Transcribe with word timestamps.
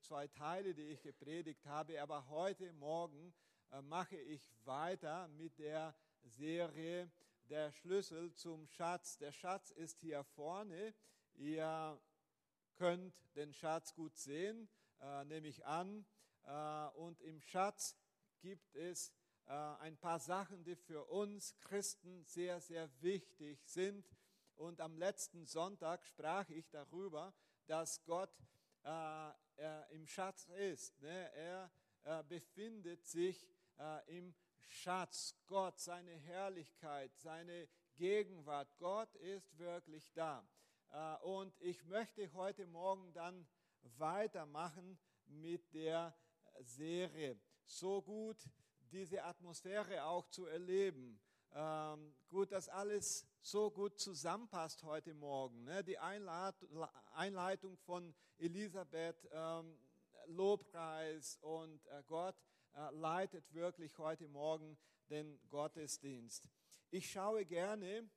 zwei 0.00 0.28
Teile, 0.28 0.74
die 0.74 0.88
ich 0.88 1.02
gepredigt 1.02 1.66
habe, 1.66 2.00
aber 2.00 2.28
heute 2.28 2.72
Morgen 2.74 3.34
äh, 3.70 3.82
mache 3.82 4.16
ich 4.16 4.50
weiter 4.64 5.28
mit 5.28 5.58
der 5.58 5.94
Serie 6.22 7.10
Der 7.44 7.72
Schlüssel 7.72 8.32
zum 8.32 8.66
Schatz. 8.66 9.18
Der 9.18 9.32
Schatz 9.32 9.70
ist 9.72 10.00
hier 10.00 10.24
vorne. 10.24 10.94
Ihr 11.34 12.00
könnt 12.76 13.14
den 13.34 13.52
Schatz 13.52 13.94
gut 13.94 14.16
sehen, 14.16 14.68
äh, 15.00 15.24
nehme 15.24 15.48
ich 15.48 15.66
an. 15.66 16.06
Äh, 16.44 16.86
und 16.96 17.20
im 17.20 17.40
Schatz 17.40 17.96
gibt 18.40 18.74
es 18.74 19.12
ein 19.46 19.96
paar 19.96 20.20
Sachen, 20.20 20.62
die 20.62 20.76
für 20.76 21.06
uns 21.06 21.58
Christen 21.58 22.22
sehr, 22.22 22.60
sehr 22.60 22.88
wichtig 23.02 23.60
sind. 23.66 24.06
Und 24.54 24.80
am 24.80 24.96
letzten 24.96 25.44
Sonntag 25.44 26.04
sprach 26.04 26.48
ich 26.50 26.70
darüber, 26.70 27.34
dass 27.66 28.04
Gott 28.04 28.30
äh, 28.84 29.94
im 29.94 30.06
Schatz 30.06 30.46
ist. 30.56 31.00
Ne? 31.00 31.32
Er 31.34 31.70
äh, 32.04 32.22
befindet 32.24 33.06
sich 33.06 33.46
äh, 33.78 34.18
im 34.18 34.34
Schatz. 34.68 35.34
Gott, 35.46 35.78
seine 35.78 36.12
Herrlichkeit, 36.12 37.16
seine 37.16 37.68
Gegenwart. 37.96 38.76
Gott 38.78 39.14
ist 39.16 39.58
wirklich 39.58 40.10
da. 40.12 40.46
Äh, 40.92 41.16
und 41.24 41.54
ich 41.60 41.84
möchte 41.84 42.32
heute 42.32 42.66
Morgen 42.66 43.12
dann 43.12 43.46
weitermachen 43.98 44.98
mit 45.26 45.72
der 45.74 46.14
Serie. 46.62 47.38
So 47.64 48.02
gut 48.02 48.38
diese 48.90 49.22
Atmosphäre 49.22 50.04
auch 50.04 50.28
zu 50.28 50.46
erleben. 50.46 51.20
Ähm, 51.52 52.14
gut, 52.28 52.52
dass 52.52 52.68
alles 52.68 53.26
so 53.42 53.70
gut 53.70 53.98
zusammenpasst 53.98 54.82
heute 54.82 55.14
Morgen. 55.14 55.64
Ne? 55.64 55.82
Die 55.82 55.98
Einleitung 55.98 57.76
von 57.78 58.14
Elisabeth, 58.38 59.28
ähm, 59.32 59.78
Lobpreis 60.26 61.38
und 61.40 61.84
äh, 61.86 62.02
Gott 62.06 62.36
äh, 62.74 62.94
leitet 62.94 63.52
wirklich 63.52 63.98
heute 63.98 64.28
Morgen 64.28 64.76
den 65.08 65.40
Gottesdienst. 65.48 66.48
Ich 66.90 67.10
schaue 67.10 67.44
gerne, 67.46 68.08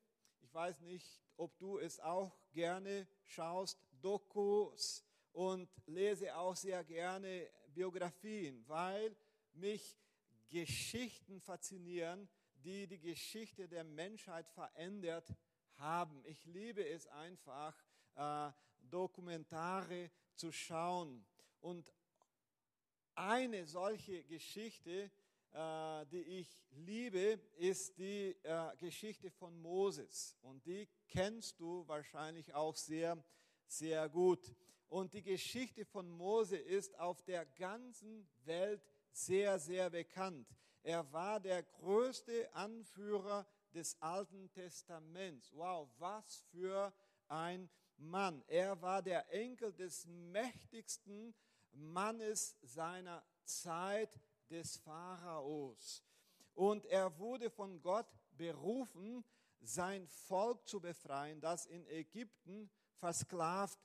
ich 0.41 0.53
weiß 0.53 0.81
nicht, 0.81 1.21
ob 1.37 1.57
du 1.57 1.79
es 1.79 1.99
auch 1.99 2.35
gerne 2.51 3.07
schaust, 3.23 3.79
Dokus 4.01 5.03
und 5.31 5.69
lese 5.85 6.35
auch 6.35 6.55
sehr 6.55 6.83
gerne 6.83 7.49
Biografien, 7.73 8.63
weil 8.67 9.15
mich 9.53 9.97
Geschichten 10.49 11.39
faszinieren, 11.39 12.29
die 12.63 12.87
die 12.87 12.99
Geschichte 12.99 13.67
der 13.67 13.83
Menschheit 13.83 14.49
verändert 14.49 15.35
haben. 15.77 16.23
Ich 16.25 16.45
liebe 16.45 16.87
es 16.87 17.07
einfach, 17.07 17.75
äh, 18.15 18.51
Dokumentare 18.89 20.11
zu 20.35 20.51
schauen. 20.51 21.25
Und 21.59 21.93
eine 23.15 23.65
solche 23.65 24.23
Geschichte, 24.23 25.11
äh, 25.51 26.05
die 26.07 26.21
ich 26.21 26.59
liebe, 26.71 27.39
ist 27.57 27.97
die 27.97 28.35
äh, 28.43 28.75
Geschichte 28.77 29.29
von 29.31 29.59
Moses. 29.61 30.37
Und 30.41 30.65
die 30.65 30.87
kennst 31.07 31.59
du 31.59 31.87
wahrscheinlich 31.87 32.53
auch 32.53 32.75
sehr, 32.75 33.23
sehr 33.67 34.09
gut. 34.09 34.55
Und 34.87 35.13
die 35.13 35.23
Geschichte 35.23 35.85
von 35.85 36.09
Mose 36.09 36.57
ist 36.57 36.99
auf 36.99 37.23
der 37.23 37.45
ganzen 37.45 38.27
Welt 38.45 38.83
sehr, 39.11 39.59
sehr 39.59 39.89
bekannt. 39.89 40.47
Er 40.83 41.11
war 41.11 41.39
der 41.39 41.63
größte 41.63 42.53
Anführer 42.53 43.47
des 43.73 43.99
Alten 44.01 44.51
Testaments. 44.51 45.51
Wow, 45.55 45.89
was 45.97 46.43
für 46.51 46.93
ein 47.27 47.69
Mann. 47.97 48.43
Er 48.47 48.81
war 48.81 49.01
der 49.01 49.31
Enkel 49.33 49.73
des 49.73 50.05
mächtigsten 50.05 51.33
Mannes 51.71 52.57
seiner 52.61 53.23
Zeit, 53.43 54.19
des 54.49 54.77
Pharaos. 54.77 56.03
Und 56.53 56.85
er 56.85 57.17
wurde 57.17 57.49
von 57.49 57.81
Gott 57.81 58.07
berufen, 58.37 59.23
sein 59.61 60.07
Volk 60.07 60.67
zu 60.67 60.79
befreien, 60.79 61.39
das 61.39 61.65
in 61.65 61.87
Ägypten 61.87 62.69
versklavt 62.95 63.79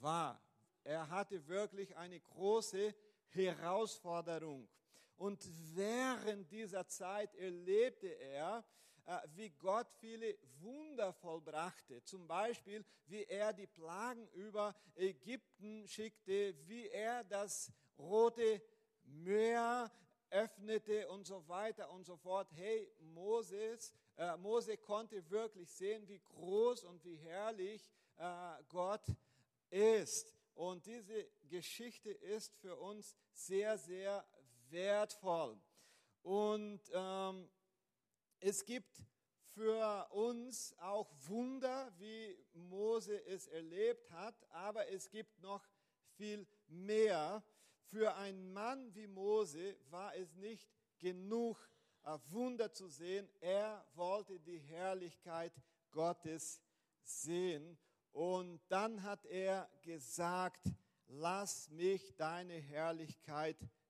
war. 0.00 0.40
Er 0.84 1.08
hatte 1.08 1.46
wirklich 1.48 1.96
eine 1.96 2.20
große 2.20 2.94
Herausforderung. 3.28 4.68
Und 5.22 5.48
während 5.76 6.50
dieser 6.50 6.88
Zeit 6.88 7.32
erlebte 7.36 8.08
er, 8.08 8.64
äh, 9.06 9.18
wie 9.36 9.50
Gott 9.50 9.86
viele 10.00 10.36
Wunder 10.58 11.12
vollbrachte. 11.12 12.02
Zum 12.02 12.26
Beispiel, 12.26 12.84
wie 13.06 13.22
er 13.26 13.52
die 13.52 13.68
Plagen 13.68 14.26
über 14.32 14.74
Ägypten 14.96 15.86
schickte, 15.86 16.56
wie 16.66 16.88
er 16.88 17.22
das 17.22 17.70
rote 17.96 18.60
Meer 19.04 19.92
öffnete 20.28 21.08
und 21.08 21.24
so 21.24 21.46
weiter 21.46 21.88
und 21.92 22.04
so 22.04 22.16
fort. 22.16 22.48
Hey, 22.56 22.92
Moses, 22.98 23.94
äh, 24.16 24.36
Mose 24.38 24.76
konnte 24.76 25.30
wirklich 25.30 25.70
sehen, 25.70 26.08
wie 26.08 26.18
groß 26.18 26.82
und 26.82 27.04
wie 27.04 27.14
herrlich 27.14 27.88
äh, 28.16 28.24
Gott 28.68 29.06
ist. 29.70 30.34
Und 30.54 30.84
diese 30.84 31.28
Geschichte 31.48 32.10
ist 32.10 32.56
für 32.56 32.74
uns 32.76 33.16
sehr, 33.32 33.78
sehr 33.78 34.26
wertvoll. 34.72 35.60
Und 36.22 36.80
ähm, 36.92 37.48
es 38.40 38.64
gibt 38.64 39.04
für 39.54 40.08
uns 40.10 40.74
auch 40.78 41.10
Wunder, 41.26 41.92
wie 41.98 42.36
Mose 42.54 43.24
es 43.26 43.46
erlebt 43.48 44.10
hat, 44.10 44.34
aber 44.50 44.88
es 44.88 45.10
gibt 45.10 45.40
noch 45.40 45.62
viel 46.16 46.46
mehr. 46.68 47.42
Für 47.84 48.14
einen 48.16 48.52
Mann 48.52 48.94
wie 48.94 49.06
Mose 49.06 49.76
war 49.90 50.16
es 50.16 50.34
nicht 50.36 50.68
genug, 50.98 51.58
Wunder 52.30 52.72
zu 52.72 52.88
sehen. 52.88 53.28
Er 53.40 53.86
wollte 53.94 54.40
die 54.40 54.58
Herrlichkeit 54.58 55.52
Gottes 55.90 56.60
sehen. 57.04 57.78
Und 58.12 58.60
dann 58.68 59.02
hat 59.02 59.24
er 59.26 59.68
gesagt, 59.82 60.68
lass 61.06 61.70
mich 61.70 62.16
deine 62.16 62.54
Herrlichkeit 62.54 63.58
sehen. 63.58 63.81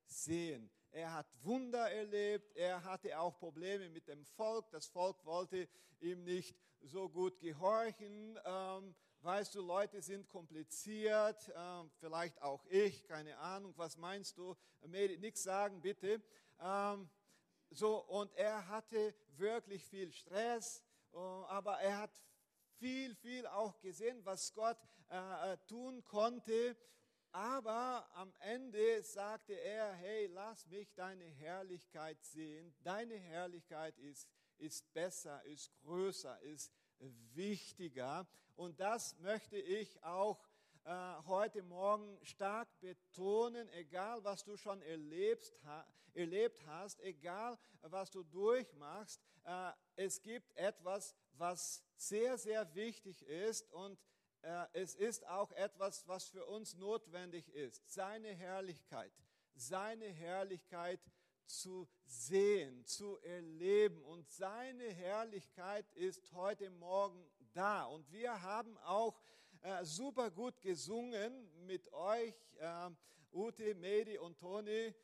Er 0.90 1.14
hat 1.14 1.26
Wunder 1.42 1.90
erlebt, 1.90 2.54
er 2.54 2.84
hatte 2.84 3.18
auch 3.18 3.38
Probleme 3.38 3.88
mit 3.88 4.08
dem 4.08 4.24
Volk. 4.24 4.70
Das 4.70 4.86
Volk 4.88 5.24
wollte 5.24 5.66
ihm 6.00 6.22
nicht 6.24 6.54
so 6.82 7.08
gut 7.08 7.40
gehorchen. 7.40 8.38
Ähm, 8.44 8.94
weißt 9.22 9.54
du, 9.54 9.62
Leute 9.62 10.02
sind 10.02 10.28
kompliziert, 10.28 11.50
ähm, 11.56 11.90
vielleicht 11.98 12.42
auch 12.42 12.64
ich, 12.66 13.04
keine 13.04 13.38
Ahnung. 13.38 13.72
Was 13.76 13.96
meinst 13.96 14.36
du? 14.36 14.54
Mary, 14.86 15.16
nichts 15.16 15.44
sagen, 15.44 15.80
bitte. 15.80 16.20
Ähm, 16.60 17.08
so, 17.70 18.04
und 18.04 18.34
er 18.34 18.68
hatte 18.68 19.14
wirklich 19.36 19.86
viel 19.86 20.12
Stress, 20.12 20.84
äh, 21.14 21.16
aber 21.16 21.78
er 21.80 21.98
hat 21.98 22.22
viel, 22.78 23.14
viel 23.14 23.46
auch 23.46 23.80
gesehen, 23.80 24.20
was 24.24 24.52
Gott 24.52 24.78
äh, 25.10 25.52
äh 25.52 25.56
tun 25.66 26.04
konnte. 26.04 26.76
Aber 27.32 28.06
am 28.12 28.30
Ende 28.40 29.02
sagte 29.02 29.54
er, 29.54 29.94
hey, 29.94 30.26
lass 30.26 30.66
mich 30.66 30.92
deine 30.94 31.24
Herrlichkeit 31.24 32.22
sehen. 32.22 32.74
Deine 32.82 33.16
Herrlichkeit 33.16 33.98
ist, 33.98 34.28
ist 34.58 34.92
besser, 34.92 35.42
ist 35.46 35.74
größer, 35.80 36.38
ist 36.42 36.70
wichtiger. 37.32 38.26
Und 38.54 38.78
das 38.80 39.18
möchte 39.18 39.56
ich 39.56 40.02
auch 40.04 40.46
äh, 40.84 41.14
heute 41.26 41.62
Morgen 41.62 42.18
stark 42.22 42.68
betonen, 42.80 43.66
egal 43.70 44.22
was 44.24 44.44
du 44.44 44.58
schon 44.58 44.82
erlebst, 44.82 45.58
ha, 45.64 45.86
erlebt 46.12 46.66
hast, 46.66 47.00
egal 47.00 47.58
was 47.80 48.10
du 48.10 48.24
durchmachst, 48.24 49.22
äh, 49.44 49.70
es 49.96 50.20
gibt 50.20 50.54
etwas, 50.56 51.14
was 51.32 51.82
sehr, 51.96 52.36
sehr 52.36 52.74
wichtig 52.74 53.22
ist 53.22 53.72
und 53.72 53.98
es 54.72 54.94
ist 54.94 55.26
auch 55.28 55.52
etwas, 55.52 56.08
was 56.08 56.28
für 56.28 56.44
uns 56.46 56.74
notwendig 56.74 57.48
ist. 57.50 57.92
Seine 57.92 58.28
Herrlichkeit, 58.28 59.12
seine 59.54 60.06
Herrlichkeit 60.06 61.00
zu 61.46 61.88
sehen, 62.06 62.84
zu 62.86 63.18
erleben. 63.18 64.02
Und 64.02 64.28
seine 64.30 64.84
Herrlichkeit 64.84 65.90
ist 65.92 66.32
heute 66.32 66.70
Morgen 66.70 67.24
da. 67.52 67.84
Und 67.84 68.10
wir 68.10 68.42
haben 68.42 68.76
auch 68.78 69.20
äh, 69.60 69.84
super 69.84 70.30
gut 70.30 70.60
gesungen 70.60 71.48
mit 71.66 71.92
euch, 71.92 72.34
äh, 72.58 72.90
Ute, 73.32 73.74
Medi 73.74 74.18
und 74.18 74.38
Toni, 74.38 74.70
äh, 74.70 74.94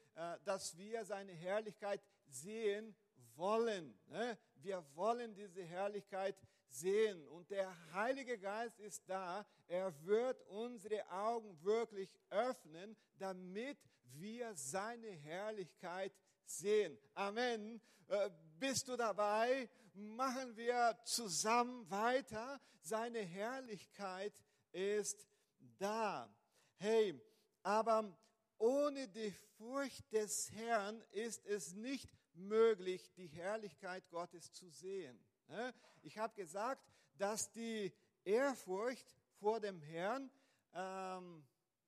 dass 0.44 0.76
wir 0.76 1.04
seine 1.04 1.32
Herrlichkeit 1.32 2.02
sehen 2.26 2.94
wollen. 3.36 3.98
Ne? 4.08 4.38
Wir 4.62 4.84
wollen 4.94 5.34
diese 5.34 5.62
Herrlichkeit 5.62 6.36
sehen. 6.68 7.26
Und 7.28 7.50
der 7.50 7.74
Heilige 7.92 8.38
Geist 8.38 8.78
ist 8.80 9.02
da. 9.08 9.46
Er 9.66 9.92
wird 10.04 10.40
unsere 10.48 11.10
Augen 11.10 11.62
wirklich 11.62 12.18
öffnen, 12.30 12.96
damit 13.18 13.78
wir 14.14 14.54
seine 14.54 15.08
Herrlichkeit 15.08 16.12
sehen. 16.44 16.98
Amen. 17.14 17.80
Äh, 18.08 18.30
bist 18.58 18.88
du 18.88 18.96
dabei? 18.96 19.68
Machen 19.94 20.56
wir 20.56 20.98
zusammen 21.04 21.88
weiter. 21.90 22.60
Seine 22.80 23.20
Herrlichkeit 23.20 24.32
ist 24.72 25.26
da. 25.78 26.32
Hey, 26.76 27.20
aber 27.62 28.16
ohne 28.58 29.08
die 29.08 29.32
Furcht 29.56 30.12
des 30.12 30.50
Herrn 30.52 31.02
ist 31.10 31.44
es 31.46 31.74
nicht 31.74 32.08
möglich, 32.38 33.12
die 33.16 33.26
Herrlichkeit 33.26 34.08
Gottes 34.10 34.52
zu 34.52 34.68
sehen. 34.70 35.18
Ich 36.02 36.18
habe 36.18 36.34
gesagt, 36.34 36.82
dass 37.16 37.50
die 37.50 37.92
Ehrfurcht 38.24 39.06
vor 39.40 39.60
dem 39.60 39.80
Herrn 39.80 40.30
ähm, 40.74 41.44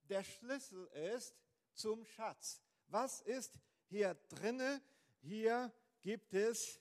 der 0.08 0.24
Schlüssel 0.24 0.86
ist 1.14 1.34
zum 1.74 2.04
Schatz. 2.04 2.60
Was 2.88 3.20
ist 3.22 3.52
hier 3.88 4.14
drinne? 4.28 4.82
Hier 5.20 5.72
gibt 6.02 6.34
es 6.34 6.80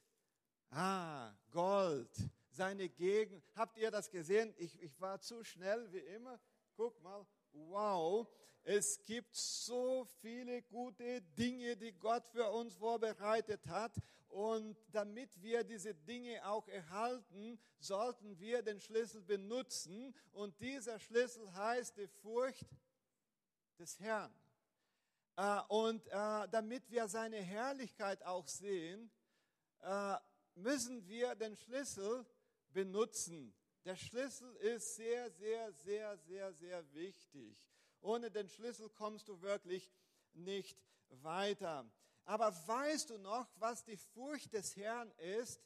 ah, 0.71 1.33
Gold, 1.51 2.09
seine 2.49 2.89
Gegend. 2.89 3.43
Habt 3.55 3.77
ihr 3.77 3.91
das 3.91 4.09
gesehen? 4.09 4.53
Ich, 4.57 4.81
ich 4.81 4.99
war 4.99 5.19
zu 5.19 5.43
schnell 5.43 5.91
wie 5.91 5.99
immer. 5.99 6.39
Guck 6.75 7.01
mal, 7.03 7.25
wow, 7.53 8.27
es 8.71 9.03
gibt 9.03 9.35
so 9.35 10.05
viele 10.21 10.61
gute 10.61 11.23
Dinge, 11.23 11.75
die 11.75 11.91
Gott 11.91 12.23
für 12.27 12.51
uns 12.51 12.75
vorbereitet 12.75 13.65
hat. 13.65 13.99
Und 14.27 14.77
damit 14.91 15.31
wir 15.41 15.63
diese 15.63 15.95
Dinge 15.95 16.45
auch 16.45 16.67
erhalten, 16.67 17.59
sollten 17.79 18.39
wir 18.39 18.61
den 18.61 18.79
Schlüssel 18.79 19.23
benutzen. 19.23 20.13
Und 20.33 20.61
dieser 20.61 20.99
Schlüssel 20.99 21.51
heißt 21.51 21.97
die 21.97 22.05
Furcht 22.21 22.67
des 23.79 23.99
Herrn. 23.99 24.31
Äh, 25.35 25.61
und 25.69 26.05
äh, 26.05 26.47
damit 26.51 26.91
wir 26.91 27.07
seine 27.07 27.37
Herrlichkeit 27.37 28.21
auch 28.21 28.47
sehen, 28.47 29.09
äh, 29.81 30.15
müssen 30.53 31.07
wir 31.07 31.33
den 31.33 31.57
Schlüssel 31.57 32.23
benutzen. 32.71 33.51
Der 33.83 33.95
Schlüssel 33.95 34.53
ist 34.57 34.95
sehr, 34.95 35.31
sehr, 35.31 35.73
sehr, 35.73 36.17
sehr, 36.19 36.53
sehr 36.53 36.93
wichtig. 36.93 37.65
Ohne 38.01 38.31
den 38.31 38.49
Schlüssel 38.49 38.89
kommst 38.89 39.27
du 39.27 39.41
wirklich 39.41 39.91
nicht 40.33 40.81
weiter. 41.09 41.89
Aber 42.25 42.53
weißt 42.67 43.09
du 43.09 43.17
noch, 43.17 43.47
was 43.55 43.83
die 43.83 43.97
Furcht 43.97 44.53
des 44.53 44.75
Herrn 44.75 45.11
ist? 45.17 45.61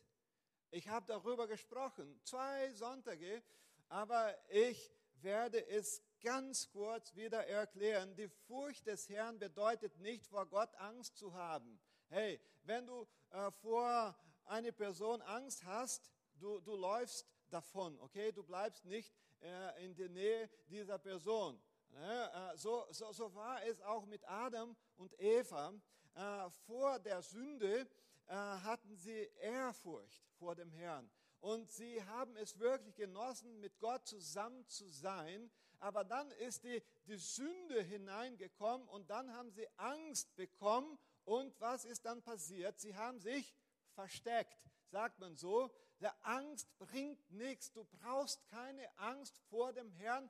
Ich 0.72 0.88
habe 0.88 1.06
darüber 1.06 1.48
gesprochen, 1.48 2.20
zwei 2.24 2.72
Sonntage, 2.74 3.44
aber 3.90 4.36
ich 4.50 4.92
werde 5.22 5.66
es 5.68 6.02
ganz 6.22 6.70
kurz 6.72 7.14
wieder 7.16 7.46
erklären. 7.48 8.16
Die 8.16 8.28
Furcht 8.28 8.88
des 8.88 9.10
Herrn 9.10 9.38
bedeutet 9.38 10.00
nicht, 10.00 10.26
vor 10.26 10.46
Gott 10.48 10.74
Angst 10.76 11.18
zu 11.18 11.34
haben. 11.34 11.80
Hey, 12.10 12.40
wenn 12.64 12.88
du 12.88 13.08
äh, 13.32 13.52
vor 13.52 14.16
einer 14.46 14.72
Person 14.72 15.22
Angst 15.22 15.64
hast, 15.66 16.12
du, 16.36 16.60
du 16.62 16.76
läufst 16.76 17.28
davon, 17.50 18.00
okay? 18.00 18.32
Du 18.32 18.44
bleibst 18.44 18.86
nicht 18.86 19.14
äh, 19.42 19.86
in 19.86 19.96
der 19.96 20.10
Nähe 20.10 20.50
dieser 20.70 20.98
Person. 20.98 21.62
Äh, 22.02 22.58
so, 22.58 22.86
so, 22.92 23.12
so 23.12 23.34
war 23.36 23.64
es 23.66 23.82
auch 23.82 24.06
mit 24.06 24.28
Adam 24.28 24.76
und 24.98 25.20
Eva. 25.20 25.74
Äh, 26.16 26.50
vor 26.66 27.00
der 27.00 27.22
Sünde 27.22 27.88
äh, 28.28 28.34
hatten 28.34 28.96
sie 28.96 29.30
Ehrfurcht 29.42 30.22
vor 30.38 30.56
dem 30.56 30.72
Herrn. 30.72 31.10
Und 31.40 31.72
sie 31.72 32.04
haben 32.06 32.36
es 32.38 32.58
wirklich 32.58 32.96
genossen, 32.96 33.60
mit 33.60 33.78
Gott 33.80 34.08
zusammen 34.08 34.66
zu 34.68 34.88
sein. 34.90 35.52
Aber 35.80 36.06
dann 36.06 36.32
ist 36.32 36.64
die, 36.64 36.82
die 37.06 37.18
Sünde 37.18 37.82
hineingekommen 37.82 38.88
und 38.88 39.10
dann 39.10 39.34
haben 39.34 39.52
sie 39.52 39.68
Angst 39.76 40.34
bekommen. 40.36 40.98
Und 41.26 41.60
was 41.60 41.84
ist 41.84 42.06
dann 42.06 42.22
passiert? 42.22 42.80
Sie 42.80 42.96
haben 42.96 43.20
sich 43.20 43.54
versteckt, 43.92 44.58
sagt 44.88 45.20
man 45.20 45.36
so. 45.36 45.70
Der 46.00 46.16
Angst 46.26 46.68
bringt 46.78 47.30
nichts. 47.32 47.72
Du 47.72 47.84
brauchst 47.86 48.46
keine 48.48 48.88
Angst 48.98 49.38
vor 49.50 49.74
dem 49.74 49.92
Herrn 49.92 50.30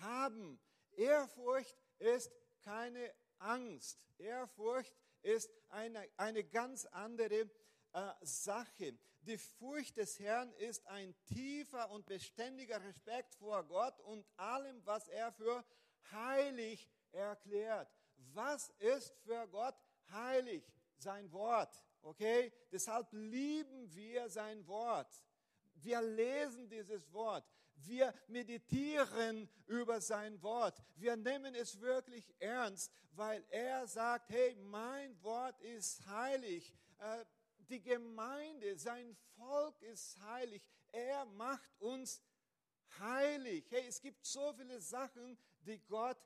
haben. 0.00 0.58
Ehrfurcht 0.96 1.76
ist 1.98 2.30
keine 2.64 3.12
Angst. 3.38 3.98
Ehrfurcht 4.18 4.94
ist 5.22 5.50
eine, 5.70 6.08
eine 6.16 6.44
ganz 6.44 6.84
andere 6.86 7.50
äh, 7.92 8.12
Sache. 8.22 8.98
Die 9.22 9.38
Furcht 9.38 9.96
des 9.96 10.18
Herrn 10.18 10.52
ist 10.54 10.86
ein 10.86 11.14
tiefer 11.24 11.90
und 11.90 12.06
beständiger 12.06 12.82
Respekt 12.84 13.34
vor 13.36 13.64
Gott 13.64 13.98
und 14.00 14.26
allem, 14.36 14.84
was 14.84 15.08
er 15.08 15.32
für 15.32 15.64
heilig 16.12 16.88
erklärt. 17.12 17.90
Was 18.34 18.68
ist 18.78 19.14
für 19.24 19.46
Gott 19.48 19.76
heilig? 20.10 20.62
Sein 20.98 21.32
Wort. 21.32 21.82
Okay? 22.02 22.52
Deshalb 22.70 23.08
lieben 23.12 23.92
wir 23.94 24.28
sein 24.28 24.66
Wort. 24.66 25.10
Wir 25.76 26.02
lesen 26.02 26.68
dieses 26.68 27.10
Wort. 27.12 27.44
Wir 27.76 28.14
meditieren 28.28 29.48
über 29.66 30.00
sein 30.00 30.40
Wort. 30.42 30.82
Wir 30.96 31.16
nehmen 31.16 31.54
es 31.54 31.80
wirklich 31.80 32.34
ernst, 32.38 32.92
weil 33.12 33.44
er 33.50 33.86
sagt, 33.86 34.30
hey, 34.30 34.54
mein 34.56 35.20
Wort 35.22 35.60
ist 35.60 36.04
heilig. 36.06 36.74
Äh, 36.98 37.24
die 37.68 37.82
Gemeinde, 37.82 38.76
sein 38.78 39.16
Volk 39.36 39.80
ist 39.82 40.18
heilig. 40.20 40.62
Er 40.92 41.24
macht 41.24 41.70
uns 41.80 42.22
heilig. 42.98 43.66
Hey, 43.70 43.86
es 43.88 44.00
gibt 44.00 44.24
so 44.24 44.52
viele 44.52 44.80
Sachen, 44.80 45.38
die 45.60 45.78
Gott 45.80 46.18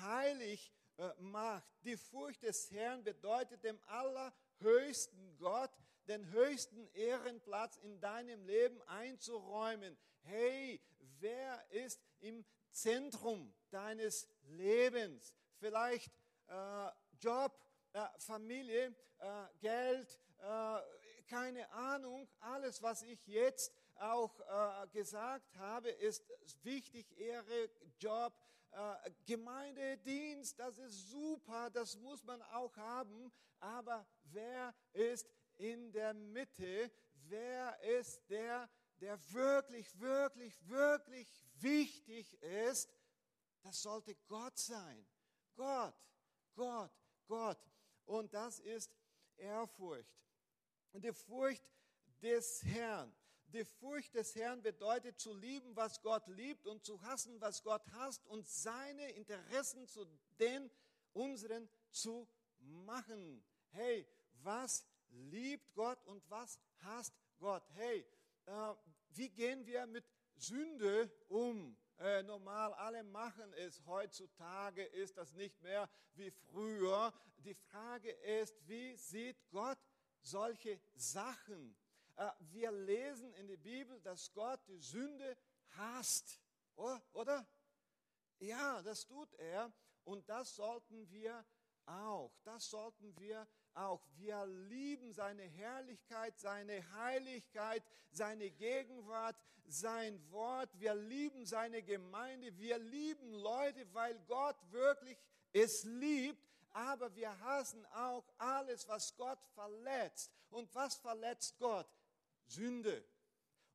heilig 0.00 0.72
äh, 0.96 1.10
macht. 1.18 1.66
Die 1.84 1.96
Furcht 1.96 2.42
des 2.42 2.70
Herrn 2.70 3.02
bedeutet 3.02 3.64
dem 3.64 3.80
allerhöchsten 3.86 5.36
Gott 5.38 5.70
den 6.10 6.28
höchsten 6.32 6.88
Ehrenplatz 6.88 7.76
in 7.76 8.00
deinem 8.00 8.44
Leben 8.44 8.82
einzuräumen. 8.88 9.96
Hey, 10.22 10.80
wer 11.20 11.64
ist 11.70 12.02
im 12.18 12.44
Zentrum 12.72 13.54
deines 13.70 14.26
Lebens? 14.48 15.32
Vielleicht 15.60 16.10
äh, 16.48 16.88
Job, 17.20 17.56
äh, 17.92 18.00
Familie, 18.18 18.92
äh, 19.18 19.44
Geld, 19.60 20.18
äh, 20.40 20.80
keine 21.28 21.70
Ahnung. 21.70 22.26
Alles, 22.40 22.82
was 22.82 23.02
ich 23.02 23.24
jetzt 23.28 23.72
auch 23.94 24.40
äh, 24.40 24.88
gesagt 24.88 25.56
habe, 25.58 25.90
ist 25.90 26.24
wichtig. 26.64 27.06
Ehre, 27.20 27.70
Job, 28.00 28.32
äh, 28.72 29.10
Gemeindedienst, 29.26 30.58
das 30.58 30.76
ist 30.78 31.08
super, 31.08 31.70
das 31.70 31.96
muss 31.98 32.24
man 32.24 32.42
auch 32.42 32.76
haben. 32.76 33.30
Aber 33.60 34.04
wer 34.24 34.74
ist 34.92 35.28
in 35.60 35.92
der 35.92 36.14
Mitte, 36.14 36.90
wer 37.28 37.78
ist 37.98 38.28
der, 38.30 38.68
der 39.00 39.18
wirklich, 39.32 40.00
wirklich, 40.00 40.54
wirklich 40.68 41.28
wichtig 41.60 42.42
ist, 42.42 42.90
das 43.62 43.82
sollte 43.82 44.14
Gott 44.26 44.58
sein. 44.58 45.06
Gott, 45.54 45.94
Gott, 46.54 46.90
Gott. 47.26 47.58
Und 48.06 48.32
das 48.32 48.58
ist 48.60 48.90
Ehrfurcht. 49.36 50.18
Die 50.94 51.12
Furcht 51.12 51.64
des 52.22 52.64
Herrn. 52.64 53.14
Die 53.48 53.64
Furcht 53.64 54.14
des 54.14 54.34
Herrn 54.34 54.62
bedeutet 54.62 55.18
zu 55.20 55.34
lieben, 55.34 55.76
was 55.76 56.00
Gott 56.00 56.26
liebt 56.28 56.66
und 56.66 56.84
zu 56.84 57.00
hassen, 57.02 57.40
was 57.40 57.62
Gott 57.62 57.82
hasst 57.92 58.26
und 58.26 58.48
seine 58.48 59.10
Interessen 59.12 59.86
zu 59.86 60.06
den 60.38 60.70
unseren 61.12 61.68
zu 61.90 62.26
machen. 62.58 63.44
Hey, 63.70 64.06
was 64.42 64.86
liebt 65.10 65.74
Gott 65.74 66.02
und 66.06 66.22
was 66.30 66.58
hasst 66.82 67.14
Gott? 67.38 67.62
Hey, 67.74 68.06
äh, 68.46 68.74
wie 69.10 69.28
gehen 69.28 69.66
wir 69.66 69.86
mit 69.86 70.04
Sünde 70.36 71.10
um? 71.28 71.76
Äh, 71.98 72.22
normal, 72.22 72.72
alle 72.74 73.02
machen 73.04 73.52
es. 73.54 73.84
Heutzutage 73.84 74.84
ist 74.84 75.16
das 75.16 75.34
nicht 75.34 75.60
mehr 75.62 75.88
wie 76.14 76.30
früher. 76.30 77.12
Die 77.38 77.54
Frage 77.54 78.10
ist, 78.10 78.56
wie 78.66 78.96
sieht 78.96 79.36
Gott 79.50 79.78
solche 80.22 80.80
Sachen? 80.94 81.76
Äh, 82.16 82.30
wir 82.40 82.72
lesen 82.72 83.34
in 83.34 83.48
der 83.48 83.58
Bibel, 83.58 84.00
dass 84.00 84.32
Gott 84.32 84.60
die 84.68 84.78
Sünde 84.78 85.36
hasst, 85.76 86.40
oder? 86.74 87.46
Ja, 88.38 88.80
das 88.82 89.06
tut 89.06 89.34
er 89.34 89.70
und 90.04 90.26
das 90.28 90.56
sollten 90.56 91.10
wir 91.10 91.44
auch. 91.90 92.32
Das 92.44 92.70
sollten 92.70 93.18
wir 93.18 93.46
auch. 93.74 94.00
Wir 94.16 94.46
lieben 94.46 95.12
seine 95.12 95.42
Herrlichkeit, 95.42 96.38
seine 96.38 96.82
Heiligkeit, 96.94 97.82
seine 98.10 98.50
Gegenwart, 98.50 99.36
sein 99.66 100.20
Wort. 100.30 100.68
Wir 100.78 100.94
lieben 100.94 101.46
seine 101.46 101.82
Gemeinde. 101.82 102.56
Wir 102.58 102.78
lieben 102.78 103.32
Leute, 103.34 103.86
weil 103.92 104.18
Gott 104.26 104.56
wirklich 104.70 105.18
es 105.52 105.84
liebt. 105.84 106.44
Aber 106.72 107.14
wir 107.16 107.38
hassen 107.40 107.84
auch 107.86 108.24
alles, 108.38 108.86
was 108.88 109.16
Gott 109.16 109.40
verletzt. 109.54 110.30
Und 110.50 110.72
was 110.74 110.96
verletzt 110.96 111.58
Gott? 111.58 111.88
Sünde. 112.46 113.04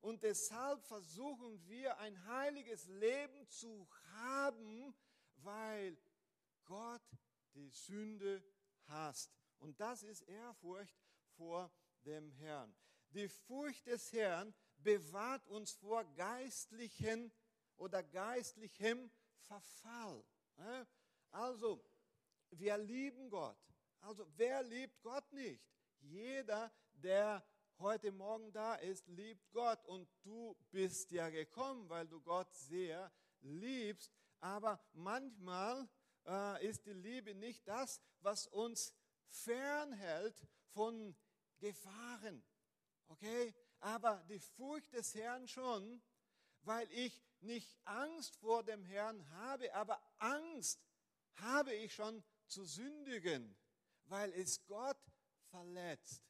Und 0.01 0.21
deshalb 0.23 0.83
versuchen 0.83 1.65
wir 1.67 1.97
ein 1.97 2.25
heiliges 2.27 2.85
Leben 2.87 3.47
zu 3.47 3.87
haben, 4.13 4.93
weil 5.37 5.97
Gott 6.65 7.01
die 7.55 7.69
Sünde 7.69 8.43
hasst. 8.87 9.33
Und 9.59 9.79
das 9.79 10.03
ist 10.03 10.21
Ehrfurcht 10.21 10.97
vor 11.37 11.71
dem 12.05 12.31
Herrn. 12.31 12.75
Die 13.11 13.27
Furcht 13.27 13.87
des 13.87 14.11
Herrn 14.13 14.53
bewahrt 14.77 15.47
uns 15.47 15.71
vor 15.71 16.03
geistlichen 16.15 17.31
oder 17.77 18.03
geistlichem 18.03 19.09
Verfall. 19.47 20.23
Also, 21.31 21.83
wir 22.51 22.77
lieben 22.77 23.29
Gott. 23.29 23.57
Also 24.01 24.27
wer 24.35 24.61
liebt 24.63 25.01
Gott 25.01 25.31
nicht? 25.33 25.63
Jeder, 25.99 26.71
der 26.93 27.43
heute 27.79 28.11
Morgen 28.11 28.51
da 28.51 28.75
ist, 28.75 29.07
liebt 29.07 29.51
Gott. 29.51 29.83
Und 29.85 30.07
du 30.23 30.55
bist 30.71 31.11
ja 31.11 31.29
gekommen, 31.29 31.89
weil 31.89 32.07
du 32.07 32.21
Gott 32.21 32.53
sehr 32.53 33.11
liebst. 33.41 34.13
Aber 34.39 34.79
manchmal 34.93 35.89
äh, 36.27 36.65
ist 36.67 36.85
die 36.85 36.93
Liebe 36.93 37.35
nicht 37.35 37.67
das, 37.67 38.01
was 38.21 38.47
uns 38.47 38.93
fernhält 39.29 40.35
von 40.73 41.15
Gefahren. 41.59 42.43
Okay? 43.07 43.53
Aber 43.79 44.23
die 44.29 44.39
Furcht 44.39 44.93
des 44.93 45.13
Herrn 45.15 45.47
schon, 45.47 46.01
weil 46.63 46.91
ich 46.91 47.23
nicht 47.41 47.77
Angst 47.85 48.35
vor 48.37 48.63
dem 48.63 48.83
Herrn 48.83 49.29
habe, 49.31 49.73
aber 49.75 50.01
Angst 50.17 50.79
habe 51.35 51.73
ich 51.73 51.93
schon 51.93 52.23
zu 52.47 52.63
sündigen, 52.65 53.55
weil 54.05 54.31
es 54.33 54.65
Gott 54.65 54.97
verletzt. 55.49 56.23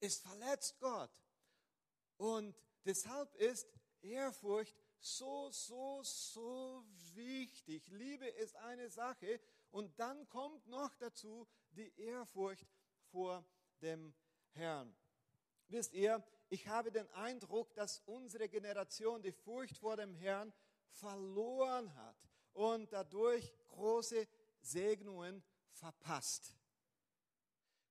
Es 0.00 0.18
verletzt 0.18 0.78
Gott. 0.80 1.10
Und 2.16 2.56
deshalb 2.84 3.34
ist 3.34 3.68
Ehrfurcht 4.00 4.81
so, 5.02 5.50
so, 5.50 6.00
so 6.04 6.84
wichtig. 7.14 7.86
Liebe 7.88 8.26
ist 8.26 8.54
eine 8.56 8.88
Sache 8.88 9.40
und 9.70 9.98
dann 9.98 10.28
kommt 10.28 10.66
noch 10.68 10.94
dazu 10.94 11.46
die 11.72 11.92
Ehrfurcht 12.00 12.66
vor 13.10 13.44
dem 13.80 14.14
Herrn. 14.52 14.94
Wisst 15.68 15.92
ihr, 15.94 16.22
ich 16.48 16.68
habe 16.68 16.92
den 16.92 17.08
Eindruck, 17.10 17.74
dass 17.74 17.98
unsere 18.06 18.48
Generation 18.48 19.22
die 19.22 19.32
Furcht 19.32 19.76
vor 19.78 19.96
dem 19.96 20.14
Herrn 20.14 20.52
verloren 20.90 21.92
hat 21.96 22.16
und 22.52 22.92
dadurch 22.92 23.52
große 23.68 24.28
Segnungen 24.60 25.42
verpasst. 25.70 26.54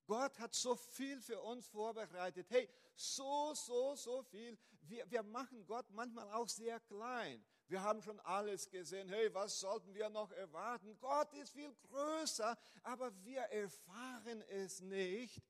Gott 0.05 0.39
hat 0.39 0.53
so 0.53 0.75
viel 0.75 1.19
für 1.21 1.41
uns 1.41 1.67
vorbereitet. 1.67 2.47
Hey, 2.49 2.69
so, 2.95 3.53
so, 3.53 3.95
so 3.95 4.23
viel. 4.23 4.57
Wir, 4.81 5.09
wir 5.09 5.23
machen 5.23 5.65
Gott 5.65 5.89
manchmal 5.91 6.31
auch 6.33 6.49
sehr 6.49 6.79
klein. 6.81 7.43
Wir 7.67 7.81
haben 7.81 8.01
schon 8.01 8.19
alles 8.21 8.69
gesehen. 8.69 9.07
Hey, 9.07 9.33
was 9.33 9.59
sollten 9.59 9.93
wir 9.93 10.09
noch 10.09 10.31
erwarten? 10.31 10.97
Gott 10.99 11.33
ist 11.33 11.53
viel 11.53 11.73
größer, 11.89 12.57
aber 12.83 13.11
wir 13.23 13.41
erfahren 13.43 14.41
es 14.49 14.81
nicht, 14.81 15.41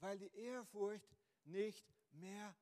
weil 0.00 0.18
die 0.18 0.34
Ehrfurcht 0.34 1.08
nicht 1.44 1.86
mehr 2.10 2.54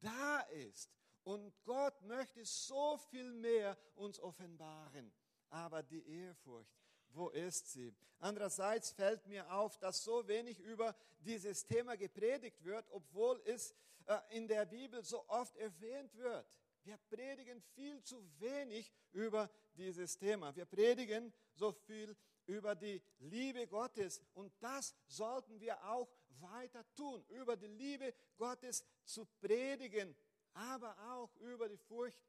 da 0.00 0.40
ist. 0.40 0.90
Und 1.22 1.52
Gott 1.64 2.00
möchte 2.02 2.44
so 2.44 2.98
viel 3.10 3.32
mehr 3.32 3.76
uns 3.94 4.20
offenbaren. 4.20 5.12
Aber 5.48 5.82
die 5.82 6.06
Ehrfurcht, 6.06 6.70
wo 7.16 7.30
ist 7.30 7.72
sie? 7.72 7.94
Andererseits 8.18 8.90
fällt 8.92 9.26
mir 9.26 9.50
auf, 9.52 9.78
dass 9.78 10.04
so 10.04 10.26
wenig 10.28 10.58
über 10.60 10.94
dieses 11.18 11.66
Thema 11.66 11.96
gepredigt 11.96 12.64
wird, 12.64 12.86
obwohl 12.90 13.40
es 13.44 13.74
äh, 14.06 14.18
in 14.30 14.46
der 14.46 14.66
Bibel 14.66 15.02
so 15.02 15.26
oft 15.28 15.56
erwähnt 15.56 16.14
wird. 16.16 16.46
Wir 16.84 16.98
predigen 17.10 17.60
viel 17.74 18.02
zu 18.02 18.24
wenig 18.38 18.92
über 19.12 19.50
dieses 19.74 20.16
Thema. 20.18 20.54
Wir 20.54 20.66
predigen 20.66 21.32
so 21.52 21.72
viel 21.72 22.16
über 22.46 22.74
die 22.74 23.02
Liebe 23.18 23.66
Gottes 23.66 24.22
und 24.34 24.52
das 24.60 24.94
sollten 25.08 25.58
wir 25.58 25.82
auch 25.88 26.08
weiter 26.40 26.84
tun, 26.94 27.24
über 27.28 27.56
die 27.56 27.66
Liebe 27.66 28.14
Gottes 28.36 28.84
zu 29.04 29.26
predigen, 29.40 30.14
aber 30.52 30.96
auch 31.14 31.34
über 31.36 31.68
die 31.68 31.76
Furcht 31.76 32.24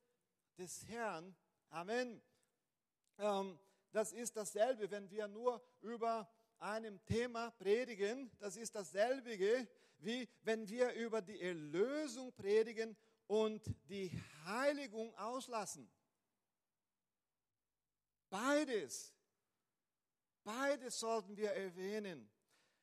des 0.58 0.88
Herrn. 0.88 1.36
Amen. 1.70 2.22
Ähm, 3.20 3.60
das 3.91 4.12
ist 4.12 4.36
dasselbe, 4.36 4.89
wenn 4.91 5.10
wir 5.10 5.27
nur 5.27 5.62
über 5.82 6.29
einem 6.60 7.03
Thema 7.06 7.51
predigen. 7.51 8.32
Das 8.39 8.56
ist 8.56 8.75
dasselbe, 8.75 9.67
wie 10.00 10.29
wenn 10.44 10.67
wir 10.67 10.94
über 10.94 11.22
die 11.22 11.41
Erlösung 11.41 12.34
predigen 12.34 12.96
und 13.27 13.63
die 13.89 14.12
Heiligung 14.46 15.13
auslassen. 15.15 15.89
Beides, 18.29 19.13
beides 20.44 21.00
sollten 21.00 21.36
wir 21.38 21.51
erwähnen. 21.51 22.29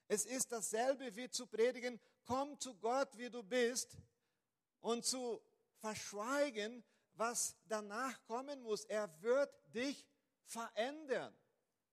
Es 0.08 0.26
ist 0.26 0.52
dasselbe 0.52 1.14
wie 1.16 1.30
zu 1.30 1.46
predigen, 1.46 2.00
komm 2.24 2.58
zu 2.58 2.74
Gott, 2.76 3.16
wie 3.16 3.30
du 3.30 3.42
bist, 3.42 3.96
und 4.80 5.02
zu 5.02 5.40
verschweigen, 5.78 6.84
was 7.14 7.56
danach 7.68 8.22
kommen 8.26 8.60
muss. 8.62 8.84
Er 8.84 9.10
wird 9.22 9.50
dich 9.74 10.06
verändern. 10.46 11.34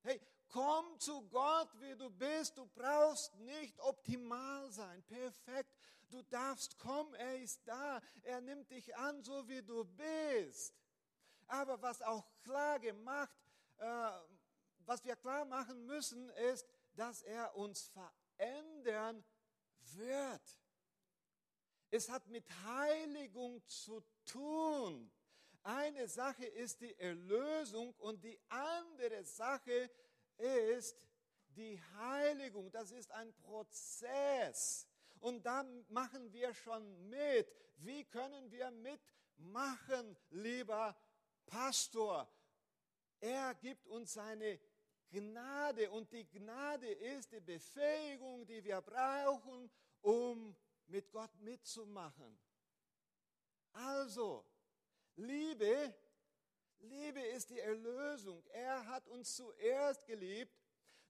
Hey, 0.02 0.22
komm 0.50 1.00
zu 1.00 1.28
Gott, 1.30 1.70
wie 1.80 1.96
du 1.96 2.10
bist. 2.10 2.58
Du 2.58 2.66
brauchst 2.68 3.36
nicht 3.40 3.80
optimal 3.80 4.72
sein, 4.72 5.04
perfekt. 5.04 5.74
Du 6.10 6.22
darfst 6.24 6.78
kommen, 6.78 7.14
er 7.14 7.38
ist 7.42 7.66
da. 7.66 8.02
Er 8.24 8.42
nimmt 8.42 8.70
dich 8.70 8.96
an, 8.96 9.24
so 9.24 9.48
wie 9.48 9.62
du 9.62 9.86
bist. 9.86 10.76
Aber 11.48 11.82
was 11.82 12.02
auch 12.02 12.26
klar 12.44 12.80
gemacht, 12.80 13.36
äh, 13.78 14.12
was 14.86 15.04
wir 15.06 15.16
klar 15.16 15.46
machen 15.46 15.86
müssen, 15.86 16.30
ist, 16.52 16.68
dass 16.96 17.22
er 17.22 17.56
uns 17.56 17.90
verändern 17.90 19.24
wird. 19.94 20.60
Es 21.90 22.10
hat 22.10 22.28
mit 22.28 22.46
Heiligung 22.64 23.66
zu 23.68 24.02
tun. 24.26 25.12
Eine 25.64 26.08
Sache 26.08 26.46
ist 26.46 26.82
die 26.82 26.98
Erlösung 26.98 27.94
und 28.00 28.24
die 28.24 28.40
andere 28.50 29.24
Sache 29.24 29.92
ist 30.38 30.98
die 31.56 31.80
Heiligung. 31.98 32.72
Das 32.72 32.92
ist 32.92 33.12
ein 33.12 33.34
Prozess. 33.34 34.88
Und 35.20 35.46
da 35.46 35.64
machen 35.90 36.32
wir 36.34 36.54
schon 36.54 37.10
mit. 37.10 37.48
Wie 37.78 38.04
können 38.06 38.52
wir 38.52 38.72
mitmachen, 38.72 40.18
lieber 40.32 40.96
Pastor? 41.46 42.28
Er 43.20 43.54
gibt 43.56 43.88
uns 43.88 44.14
seine 44.14 44.60
Gnade 45.12 45.92
und 45.92 46.12
die 46.12 46.28
Gnade 46.28 46.88
ist 46.88 47.32
die 47.32 47.40
Befähigung, 47.40 48.46
die 48.46 48.64
wir 48.64 48.82
brauchen, 48.82 49.70
um 50.02 50.56
mit 50.88 51.12
Gott 51.12 51.36
mitzumachen. 51.42 52.40
Also, 53.74 54.46
Liebe, 55.16 55.94
Liebe 56.80 57.22
ist 57.22 57.50
die 57.50 57.60
Erlösung. 57.60 58.44
Er 58.48 58.86
hat 58.88 59.08
uns 59.08 59.36
zuerst 59.36 60.06
geliebt. 60.06 60.56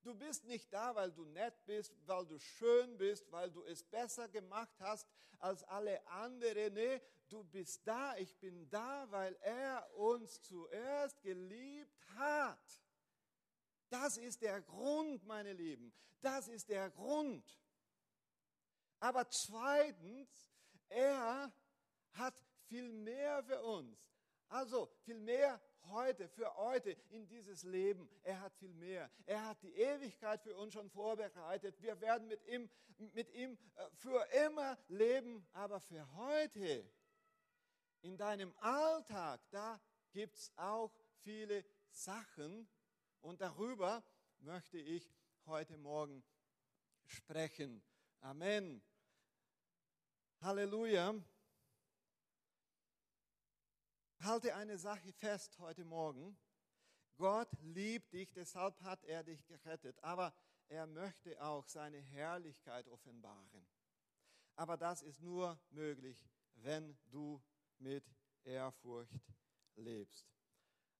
Du 0.03 0.15
bist 0.15 0.45
nicht 0.45 0.73
da, 0.73 0.95
weil 0.95 1.11
du 1.11 1.25
nett 1.25 1.63
bist, 1.65 1.93
weil 2.07 2.25
du 2.25 2.39
schön 2.39 2.97
bist, 2.97 3.31
weil 3.31 3.51
du 3.51 3.63
es 3.63 3.83
besser 3.83 4.27
gemacht 4.29 4.73
hast 4.79 5.07
als 5.39 5.63
alle 5.63 6.05
anderen. 6.07 6.73
Nee, 6.73 7.01
du 7.29 7.43
bist 7.43 7.85
da, 7.85 8.17
ich 8.17 8.35
bin 8.37 8.67
da, 8.69 9.09
weil 9.11 9.35
er 9.41 9.93
uns 9.95 10.41
zuerst 10.41 11.21
geliebt 11.21 12.03
hat. 12.15 12.81
Das 13.89 14.17
ist 14.17 14.41
der 14.41 14.61
Grund, 14.61 15.23
meine 15.25 15.53
Lieben. 15.53 15.93
Das 16.21 16.47
ist 16.47 16.69
der 16.69 16.89
Grund. 16.89 17.59
Aber 18.99 19.29
zweitens, 19.29 20.29
er 20.89 21.51
hat 22.13 22.35
viel 22.71 22.89
mehr 22.89 23.43
für 23.43 23.61
uns. 23.61 23.97
Also 24.47 24.89
viel 25.03 25.19
mehr 25.19 25.59
heute, 25.89 26.29
für 26.29 26.55
heute 26.55 26.91
in 27.09 27.27
dieses 27.27 27.63
Leben. 27.63 28.09
Er 28.23 28.39
hat 28.39 28.55
viel 28.55 28.73
mehr. 28.73 29.11
Er 29.25 29.45
hat 29.45 29.61
die 29.61 29.73
Ewigkeit 29.73 30.41
für 30.41 30.55
uns 30.55 30.71
schon 30.73 30.89
vorbereitet. 30.89 31.75
Wir 31.81 31.99
werden 31.99 32.29
mit 32.29 32.45
ihm, 32.47 32.69
mit 33.13 33.29
ihm 33.33 33.57
äh, 33.75 33.89
für 33.95 34.25
immer 34.47 34.77
leben. 34.87 35.45
Aber 35.51 35.81
für 35.81 36.09
heute, 36.15 36.89
in 38.03 38.15
deinem 38.15 38.53
Alltag, 38.59 39.41
da 39.49 39.81
gibt 40.13 40.37
es 40.37 40.51
auch 40.55 40.93
viele 41.23 41.65
Sachen. 41.89 42.69
Und 43.19 43.41
darüber 43.41 44.01
möchte 44.39 44.77
ich 44.77 45.13
heute 45.45 45.77
Morgen 45.77 46.23
sprechen. 47.05 47.83
Amen. 48.21 48.81
Halleluja. 50.39 51.21
Halte 54.23 54.53
eine 54.55 54.77
Sache 54.77 55.11
fest 55.13 55.57
heute 55.57 55.83
Morgen. 55.83 56.37
Gott 57.17 57.49
liebt 57.61 58.13
dich, 58.13 58.31
deshalb 58.33 58.79
hat 58.81 59.03
er 59.03 59.23
dich 59.23 59.43
gerettet. 59.47 59.97
Aber 60.03 60.31
er 60.67 60.85
möchte 60.85 61.41
auch 61.43 61.67
seine 61.67 61.97
Herrlichkeit 61.97 62.87
offenbaren. 62.87 63.67
Aber 64.55 64.77
das 64.77 65.01
ist 65.01 65.21
nur 65.21 65.59
möglich, 65.71 66.23
wenn 66.53 66.95
du 67.09 67.41
mit 67.79 68.05
Ehrfurcht 68.43 69.33
lebst. 69.75 70.27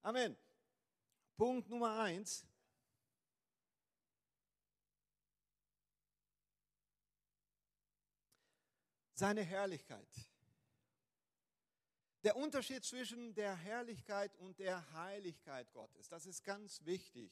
Amen. 0.02 0.36
Punkt 1.38 1.70
Nummer 1.70 2.00
eins. 2.00 2.48
Seine 9.14 9.44
Herrlichkeit. 9.44 10.31
Der 12.24 12.36
Unterschied 12.36 12.84
zwischen 12.86 13.34
der 13.34 13.56
Herrlichkeit 13.56 14.36
und 14.38 14.60
der 14.60 14.94
Heiligkeit 14.94 15.72
Gottes, 15.74 16.08
das 16.08 16.28
ist 16.28 16.44
ganz 16.44 16.86
wichtig. 16.86 17.32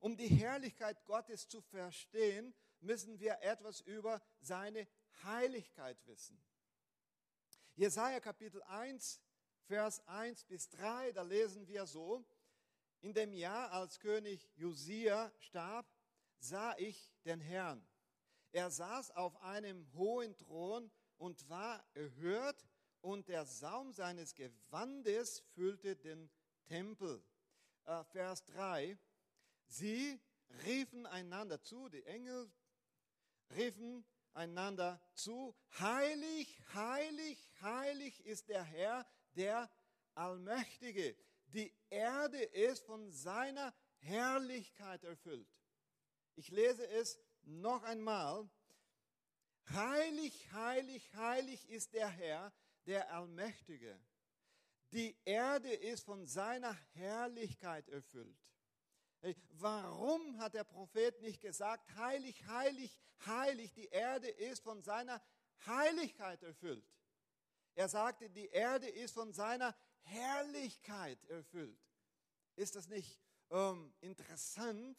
Um 0.00 0.16
die 0.16 0.26
Herrlichkeit 0.26 1.04
Gottes 1.04 1.48
zu 1.48 1.60
verstehen, 1.60 2.52
müssen 2.80 3.20
wir 3.20 3.40
etwas 3.40 3.80
über 3.80 4.20
seine 4.40 4.88
Heiligkeit 5.22 5.96
wissen. 6.06 6.42
Jesaja 7.76 8.18
Kapitel 8.18 8.62
1, 8.64 9.20
Vers 9.66 10.06
1 10.08 10.44
bis 10.44 10.68
3, 10.70 11.12
da 11.12 11.22
lesen 11.22 11.66
wir 11.68 11.86
so, 11.86 12.24
in 13.00 13.14
dem 13.14 13.32
Jahr, 13.32 13.70
als 13.70 14.00
König 14.00 14.50
Josia 14.56 15.32
starb, 15.38 15.86
sah 16.38 16.74
ich 16.78 17.12
den 17.24 17.40
Herrn. 17.40 17.86
Er 18.50 18.70
saß 18.70 19.12
auf 19.12 19.40
einem 19.42 19.86
hohen 19.94 20.36
Thron 20.36 20.90
und 21.16 21.48
war 21.48 21.84
erhört 21.94 22.64
und 23.04 23.28
der 23.28 23.44
Saum 23.44 23.92
seines 23.92 24.34
Gewandes 24.34 25.40
füllte 25.54 25.94
den 25.94 26.30
Tempel. 26.64 27.22
Äh, 27.84 28.02
Vers 28.04 28.44
3. 28.46 28.98
Sie 29.66 30.18
riefen 30.64 31.04
einander 31.04 31.62
zu, 31.62 31.90
die 31.90 32.02
Engel 32.04 32.50
riefen 33.50 34.06
einander 34.32 34.98
zu, 35.12 35.54
heilig, 35.78 36.58
heilig, 36.72 37.52
heilig 37.60 38.24
ist 38.24 38.48
der 38.48 38.64
Herr, 38.64 39.06
der 39.36 39.70
Allmächtige. 40.14 41.14
Die 41.48 41.72
Erde 41.90 42.42
ist 42.42 42.84
von 42.86 43.12
seiner 43.12 43.74
Herrlichkeit 43.98 45.04
erfüllt. 45.04 45.48
Ich 46.36 46.48
lese 46.48 46.86
es 46.88 47.18
noch 47.42 47.82
einmal. 47.82 48.48
Heilig, 49.70 50.50
heilig, 50.52 51.14
heilig 51.14 51.68
ist 51.68 51.92
der 51.92 52.08
Herr, 52.08 52.52
der 52.86 53.12
Allmächtige. 53.12 53.98
Die 54.92 55.16
Erde 55.24 55.72
ist 55.72 56.04
von 56.04 56.26
seiner 56.26 56.72
Herrlichkeit 56.92 57.88
erfüllt. 57.88 58.38
Warum 59.52 60.38
hat 60.38 60.54
der 60.54 60.64
Prophet 60.64 61.20
nicht 61.22 61.40
gesagt, 61.40 61.94
heilig, 61.96 62.46
heilig, 62.46 63.00
heilig, 63.24 63.72
die 63.72 63.88
Erde 63.88 64.28
ist 64.28 64.62
von 64.62 64.82
seiner 64.82 65.22
Heiligkeit 65.66 66.42
erfüllt? 66.42 66.84
Er 67.74 67.88
sagte, 67.88 68.28
die 68.30 68.48
Erde 68.48 68.88
ist 68.88 69.14
von 69.14 69.32
seiner 69.32 69.74
Herrlichkeit 70.02 71.24
erfüllt. 71.24 71.80
Ist 72.54 72.76
das 72.76 72.86
nicht 72.88 73.18
ähm, 73.50 73.92
interessant, 74.00 74.96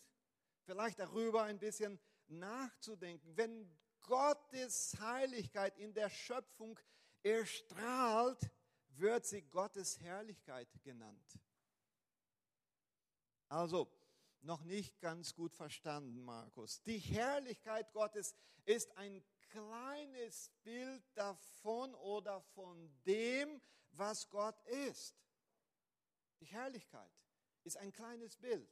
vielleicht 0.64 1.00
darüber 1.00 1.44
ein 1.44 1.60
bisschen 1.60 2.00
nachzudenken? 2.28 3.38
Wenn 3.38 3.72
Gottes 4.02 4.98
Heiligkeit 5.00 5.78
in 5.78 5.94
der 5.94 6.10
Schöpfung 6.10 6.78
erstrahlt, 7.26 8.52
wird 8.90 9.26
sie 9.26 9.42
Gottes 9.42 10.00
Herrlichkeit 10.00 10.70
genannt. 10.84 11.40
Also, 13.50 13.92
noch 14.42 14.64
nicht 14.64 15.00
ganz 15.02 15.34
gut 15.34 15.56
verstanden, 15.56 16.24
Markus. 16.24 16.82
Die 16.84 17.00
Herrlichkeit 17.00 17.92
Gottes 17.94 18.36
ist 18.66 18.96
ein 18.96 19.24
kleines 19.50 20.52
Bild 20.64 21.04
davon 21.16 21.96
oder 21.96 22.42
von 22.42 22.92
dem, 23.06 23.60
was 23.92 24.30
Gott 24.30 24.62
ist. 24.68 25.16
Die 26.42 26.46
Herrlichkeit 26.46 27.26
ist 27.64 27.78
ein 27.78 27.92
kleines 27.92 28.38
Bild. 28.38 28.70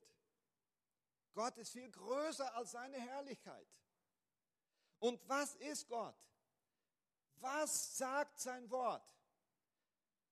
Gott 1.33 1.57
ist 1.57 1.71
viel 1.71 1.89
größer 1.89 2.53
als 2.55 2.71
seine 2.71 2.99
Herrlichkeit. 2.99 3.67
Und 4.99 5.27
was 5.27 5.55
ist 5.55 5.87
Gott? 5.87 6.15
Was 7.37 7.97
sagt 7.97 8.39
sein 8.39 8.69
Wort? 8.69 9.15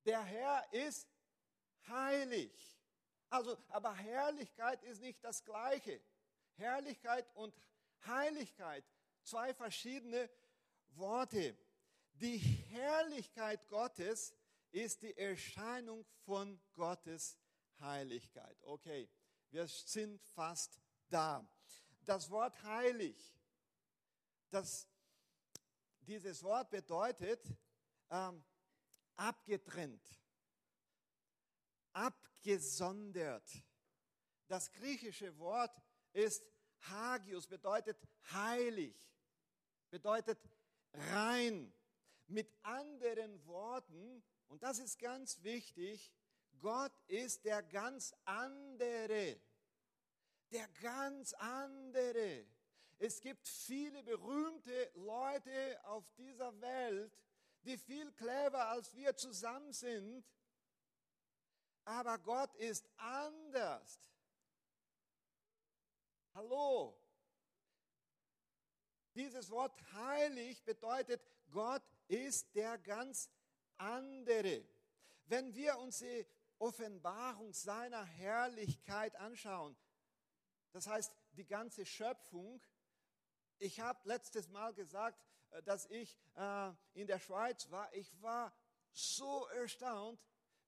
Der 0.06 0.24
Herr 0.24 0.74
ist 0.74 1.08
heilig. 1.88 2.52
Also, 3.30 3.58
aber 3.70 3.94
Herrlichkeit 3.96 4.84
ist 4.84 5.02
nicht 5.02 5.24
das 5.24 5.44
Gleiche. 5.44 6.02
Herrlichkeit 6.56 7.30
und 7.36 7.54
Heiligkeit, 8.06 8.84
zwei 9.24 9.54
verschiedene 9.54 10.30
Worte. 10.90 11.58
Die 12.14 12.38
Herrlichkeit 12.38 13.68
Gottes 13.70 14.34
ist 14.72 15.02
die 15.02 15.16
Erscheinung 15.18 16.06
von 16.26 16.60
Gottes 16.74 17.38
Heiligkeit. 17.80 18.58
Okay, 18.64 19.10
wir 19.50 19.68
sind 19.68 20.22
fast 20.22 20.80
da. 21.10 21.48
Das 22.06 22.30
Wort 22.30 22.62
heilig, 22.64 23.34
das, 24.50 24.88
dieses 26.08 26.44
Wort 26.44 26.70
bedeutet 26.70 27.46
ähm, 28.10 28.44
abgetrennt, 29.16 30.06
abgesondert. 31.94 33.50
Das 34.48 34.72
griechische 34.72 35.38
Wort 35.38 35.76
ist 36.14 36.44
hagios, 36.82 37.48
bedeutet 37.48 37.98
heilig, 38.32 38.96
bedeutet 39.90 40.40
rein. 40.94 41.74
Mit 42.28 42.50
anderen 42.64 43.46
Worten, 43.46 44.24
und 44.48 44.64
das 44.64 44.80
ist 44.80 44.98
ganz 45.00 45.44
wichtig, 45.44 46.14
Gott 46.60 46.94
ist 47.08 47.44
der 47.44 47.62
ganz 47.62 48.14
andere. 48.24 49.42
Der 50.52 50.68
ganz 50.82 51.34
andere. 51.34 52.46
Es 53.04 53.20
gibt 53.20 53.48
viele 53.48 54.04
berühmte 54.04 54.92
Leute 54.94 55.84
auf 55.86 56.06
dieser 56.20 56.62
Welt, 56.62 57.12
die 57.64 57.76
viel 57.76 58.12
clever 58.12 58.68
als 58.70 58.94
wir 58.94 59.16
zusammen 59.16 59.74
sind. 59.74 60.24
Aber 61.84 62.20
Gott 62.20 62.56
ist 62.58 62.88
anders. 62.98 64.00
Hallo. 66.36 66.96
Dieses 69.16 69.50
Wort 69.50 69.76
heilig 69.94 70.64
bedeutet, 70.64 71.24
Gott 71.50 71.82
ist 72.08 72.54
der 72.54 72.78
ganz 72.78 73.32
andere. 73.78 74.64
Wenn 75.26 75.56
wir 75.56 75.80
uns 75.80 75.98
die 75.98 76.28
Offenbarung 76.60 77.52
seiner 77.52 78.06
Herrlichkeit 78.06 79.16
anschauen, 79.16 79.76
das 80.72 80.86
heißt 80.86 81.12
die 81.32 81.48
ganze 81.48 81.84
Schöpfung, 81.84 82.62
ich 83.62 83.80
habe 83.80 84.00
letztes 84.06 84.50
Mal 84.50 84.74
gesagt, 84.74 85.24
äh, 85.52 85.62
dass 85.64 85.86
ich 85.86 86.18
äh, 86.36 86.72
in 86.94 87.08
der 87.08 87.20
Schweiz 87.20 87.70
war. 87.70 87.94
Ich 87.94 88.20
war 88.22 88.54
so 88.92 89.48
erstaunt, 89.48 90.20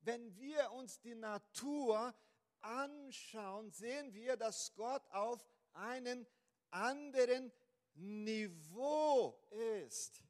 wenn 0.02 0.36
wir 0.38 0.72
uns 0.72 1.00
die 1.02 1.16
Natur 1.16 2.14
anschauen, 2.62 3.72
sehen 3.72 4.14
wir, 4.14 4.38
dass 4.38 4.74
Gott 4.76 5.04
auf 5.12 5.44
einen 5.74 6.28
anderen 6.70 7.52
Niveau 7.96 9.40
ist. 9.80 10.22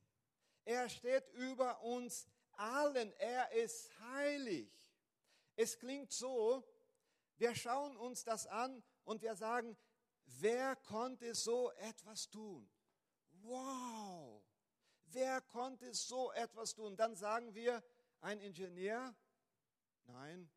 Er 0.63 0.87
steht 0.87 1.27
über 1.33 1.81
uns 1.81 2.27
allen. 2.53 3.11
Er 3.19 3.51
ist 3.51 3.91
heilig. 3.99 4.69
Es 5.55 5.77
klingt 5.77 6.11
so, 6.11 6.63
wir 7.37 7.53
schauen 7.55 7.97
uns 7.97 8.23
das 8.23 8.47
an 8.47 8.81
und 9.03 9.21
wir 9.21 9.35
sagen, 9.35 9.75
wer 10.25 10.75
konnte 10.75 11.35
so 11.35 11.71
etwas 11.71 12.29
tun? 12.29 12.69
Wow, 13.41 14.43
wer 15.07 15.41
konnte 15.41 15.93
so 15.93 16.31
etwas 16.31 16.73
tun? 16.73 16.95
Dann 16.95 17.15
sagen 17.15 17.53
wir, 17.53 17.83
ein 18.21 18.39
Ingenieur? 18.39 19.15
Nein. 20.05 20.49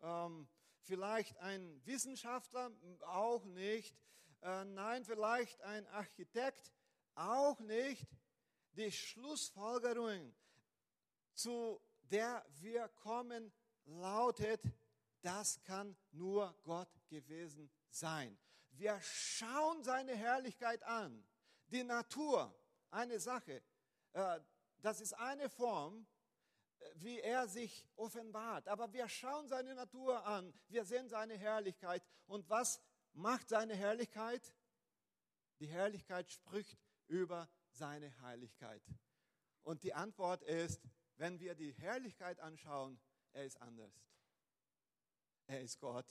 Ähm, 0.00 0.48
vielleicht 0.80 1.36
ein 1.38 1.80
Wissenschaftler? 1.84 2.70
Auch 3.02 3.44
nicht. 3.44 3.96
Äh, 4.42 4.64
nein, 4.64 5.04
vielleicht 5.04 5.60
ein 5.62 5.86
Architekt? 5.88 6.72
Auch 7.14 7.60
nicht. 7.60 8.08
Die 8.72 8.90
Schlussfolgerung, 8.90 10.34
zu 11.34 11.80
der 12.10 12.44
wir 12.60 12.88
kommen, 12.88 13.52
lautet, 13.84 14.62
das 15.20 15.62
kann 15.62 15.96
nur 16.10 16.54
Gott 16.62 16.90
gewesen 17.08 17.70
sein. 17.90 18.38
Wir 18.72 19.00
schauen 19.00 19.82
seine 19.82 20.14
Herrlichkeit 20.14 20.82
an. 20.84 21.24
Die 21.68 21.84
Natur, 21.84 22.54
eine 22.90 23.20
Sache, 23.20 23.62
äh, 24.12 24.40
das 24.80 25.00
ist 25.00 25.14
eine 25.14 25.48
Form, 25.48 26.06
äh, 26.78 26.84
wie 26.96 27.20
er 27.20 27.48
sich 27.48 27.86
offenbart. 27.96 28.68
Aber 28.68 28.92
wir 28.92 29.08
schauen 29.08 29.48
seine 29.48 29.74
Natur 29.74 30.26
an, 30.26 30.52
wir 30.68 30.84
sehen 30.84 31.08
seine 31.08 31.36
Herrlichkeit. 31.36 32.02
Und 32.26 32.48
was 32.48 32.80
macht 33.12 33.48
seine 33.48 33.74
Herrlichkeit? 33.74 34.54
Die 35.60 35.68
Herrlichkeit 35.68 36.30
spricht 36.30 36.78
über 37.06 37.48
seine 37.70 38.20
Heiligkeit. 38.20 38.82
Und 39.62 39.84
die 39.84 39.94
Antwort 39.94 40.42
ist, 40.42 40.82
wenn 41.16 41.38
wir 41.38 41.54
die 41.54 41.72
Herrlichkeit 41.72 42.40
anschauen, 42.40 43.00
er 43.32 43.44
ist 43.44 43.60
anders. 43.60 43.94
Er 45.46 45.60
ist 45.60 45.78
Gott. 45.78 46.06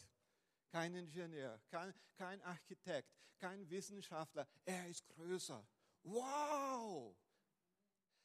Kein 0.72 0.96
Ingenieur, 0.96 1.60
kein, 1.70 1.94
kein 2.16 2.42
Architekt, 2.44 3.14
kein 3.40 3.70
Wissenschaftler. 3.70 4.48
Er 4.66 4.88
ist 4.88 5.08
größer. 5.10 5.68
Wow! 6.04 7.16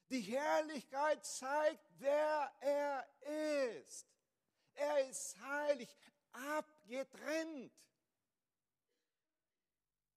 Die 0.08 0.20
Herrlichkeit 0.20 1.24
zeigt, 1.24 1.84
wer 1.98 2.52
er 2.60 3.06
ist. 3.80 4.06
Er 4.74 5.08
ist 5.08 5.36
heilig, 5.40 5.88
abgetrennt. 6.32 7.72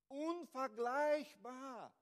unvergleichbar. 0.10 1.96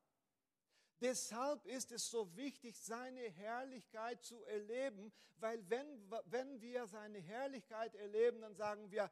Deshalb 0.99 1.65
ist 1.67 1.91
es 1.91 2.09
so 2.09 2.35
wichtig, 2.35 2.79
seine 2.79 3.29
Herrlichkeit 3.29 4.23
zu 4.23 4.43
erleben, 4.45 5.13
weil 5.37 5.69
wenn, 5.69 6.11
wenn 6.25 6.59
wir 6.59 6.87
seine 6.87 7.19
Herrlichkeit 7.19 7.93
erleben, 7.95 8.41
dann 8.41 8.55
sagen 8.55 8.89
wir, 8.89 9.11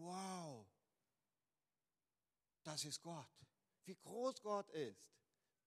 wow, 0.00 0.66
das 2.62 2.84
ist 2.84 3.02
Gott. 3.02 3.28
Wie 3.84 3.96
groß 3.96 4.40
Gott 4.42 4.70
ist. 4.70 5.12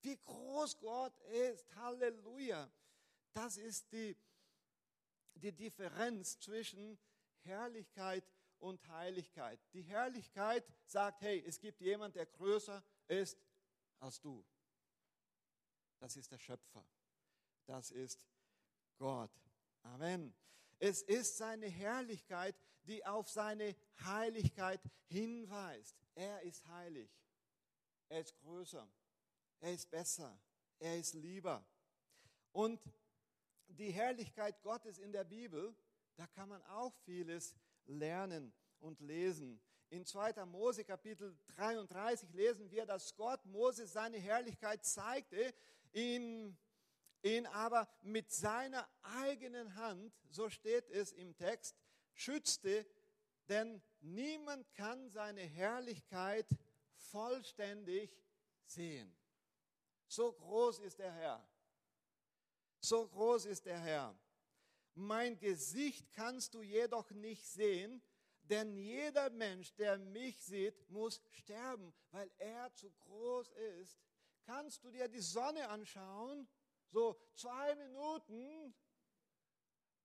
Wie 0.02 0.16
groß 0.16 0.78
Gott 0.78 1.18
ist. 1.20 1.74
Halleluja. 1.76 2.70
Das 3.32 3.56
ist 3.56 3.92
die, 3.92 4.16
die 5.34 5.52
Differenz 5.52 6.38
zwischen 6.38 6.98
Herrlichkeit 7.42 8.24
und 8.58 8.86
Heiligkeit. 8.88 9.60
Die 9.72 9.82
Herrlichkeit 9.82 10.64
sagt, 10.86 11.20
hey, 11.20 11.44
es 11.46 11.60
gibt 11.60 11.80
jemand, 11.80 12.16
der 12.16 12.26
größer 12.26 12.82
ist 13.08 13.38
als 14.00 14.20
du. 14.20 14.44
Das 15.98 16.16
ist 16.16 16.30
der 16.32 16.38
Schöpfer. 16.38 16.86
Das 17.66 17.90
ist 17.90 18.20
Gott. 18.96 19.30
Amen. 19.82 20.34
Es 20.78 21.02
ist 21.02 21.36
seine 21.36 21.68
Herrlichkeit, 21.68 22.56
die 22.86 23.04
auf 23.04 23.28
seine 23.28 23.74
Heiligkeit 24.04 24.80
hinweist. 25.06 25.96
Er 26.14 26.42
ist 26.42 26.66
heilig. 26.68 27.10
Er 28.08 28.20
ist 28.20 28.36
größer. 28.38 28.88
Er 29.60 29.72
ist 29.72 29.90
besser. 29.90 30.38
Er 30.78 30.98
ist 30.98 31.14
lieber. 31.14 31.64
Und 32.52 32.80
die 33.68 33.90
Herrlichkeit 33.90 34.62
Gottes 34.62 34.98
in 34.98 35.12
der 35.12 35.24
Bibel, 35.24 35.74
da 36.16 36.26
kann 36.28 36.48
man 36.48 36.62
auch 36.66 36.94
vieles 37.04 37.54
lernen 37.86 38.52
und 38.80 39.00
lesen. 39.00 39.60
In 39.90 40.04
2. 40.04 40.44
Mose 40.46 40.84
Kapitel 40.84 41.36
33 41.56 42.32
lesen 42.32 42.70
wir, 42.70 42.86
dass 42.86 43.14
Gott 43.14 43.44
Mose 43.46 43.86
seine 43.86 44.18
Herrlichkeit 44.18 44.84
zeigte, 44.84 45.54
ihn, 45.92 46.56
ihn 47.22 47.46
aber 47.46 47.88
mit 48.02 48.30
seiner 48.32 48.88
eigenen 49.02 49.74
Hand, 49.76 50.12
so 50.30 50.48
steht 50.50 50.90
es 50.90 51.12
im 51.12 51.36
Text, 51.36 51.76
schützte, 52.16 52.84
denn 53.48 53.80
niemand 54.00 54.74
kann 54.74 55.08
seine 55.10 55.42
Herrlichkeit 55.42 56.48
vollständig 56.96 58.10
sehen. 58.64 59.14
So 60.08 60.32
groß 60.32 60.80
ist 60.80 60.98
der 60.98 61.12
Herr. 61.12 61.48
So 62.80 63.06
groß 63.06 63.46
ist 63.46 63.66
der 63.66 63.78
Herr. 63.78 64.18
Mein 64.94 65.38
Gesicht 65.38 66.10
kannst 66.12 66.54
du 66.54 66.62
jedoch 66.62 67.10
nicht 67.10 67.46
sehen, 67.46 68.02
denn 68.44 68.76
jeder 68.76 69.28
Mensch, 69.30 69.74
der 69.74 69.98
mich 69.98 70.40
sieht, 70.40 70.88
muss 70.88 71.20
sterben, 71.30 71.92
weil 72.12 72.30
er 72.38 72.72
zu 72.74 72.90
groß 72.90 73.50
ist. 73.80 73.98
Kannst 74.44 74.84
du 74.84 74.90
dir 74.90 75.08
die 75.08 75.20
Sonne 75.20 75.68
anschauen? 75.68 76.48
So 76.88 77.20
zwei 77.34 77.74
Minuten. 77.74 78.74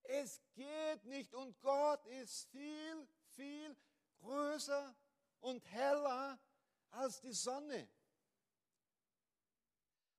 Es 0.04 0.42
geht 0.54 1.06
nicht 1.06 1.34
und 1.34 1.60
Gott 1.62 2.06
ist 2.08 2.50
viel, 2.50 3.08
viel 3.36 3.76
größer 4.20 4.96
und 5.40 5.66
heller 5.72 6.40
als 6.92 7.22
die 7.22 7.34
Sonne. 7.34 7.90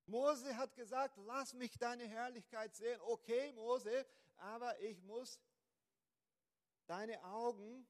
Mose 0.07 0.57
hat 0.57 0.75
gesagt, 0.75 1.16
lass 1.18 1.55
mich 1.55 1.79
deine 1.79 2.07
Herrlichkeit 2.07 2.75
sehen. 2.75 3.01
Okay, 3.03 3.53
Mose, 3.53 4.07
aber 4.37 4.79
ich 4.81 5.01
muss 5.03 5.40
deine 6.87 7.23
Augen 7.25 7.87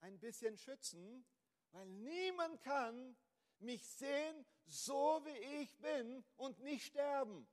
ein 0.00 0.18
bisschen 0.18 0.56
schützen, 0.56 1.24
weil 1.70 1.86
niemand 1.86 2.60
kann 2.62 3.16
mich 3.58 3.86
sehen, 3.86 4.44
so 4.66 5.20
wie 5.24 5.62
ich 5.62 5.78
bin 5.78 6.24
und 6.36 6.58
nicht 6.60 6.86
sterben. 6.86 7.46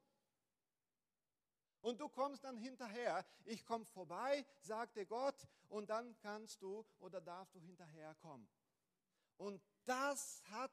Und 1.82 2.00
du 2.00 2.10
kommst 2.10 2.44
dann 2.44 2.58
hinterher. 2.58 3.26
Ich 3.46 3.66
komme 3.66 3.86
vorbei, 3.86 4.46
sagte 4.62 5.06
Gott, 5.06 5.48
und 5.70 5.90
dann 5.90 6.16
kannst 6.18 6.62
du 6.62 6.86
oder 7.00 7.22
darfst 7.22 7.56
du 7.56 7.60
hinterherkommen. 7.60 8.48
Und 9.38 9.62
das 9.86 10.44
hat 10.52 10.72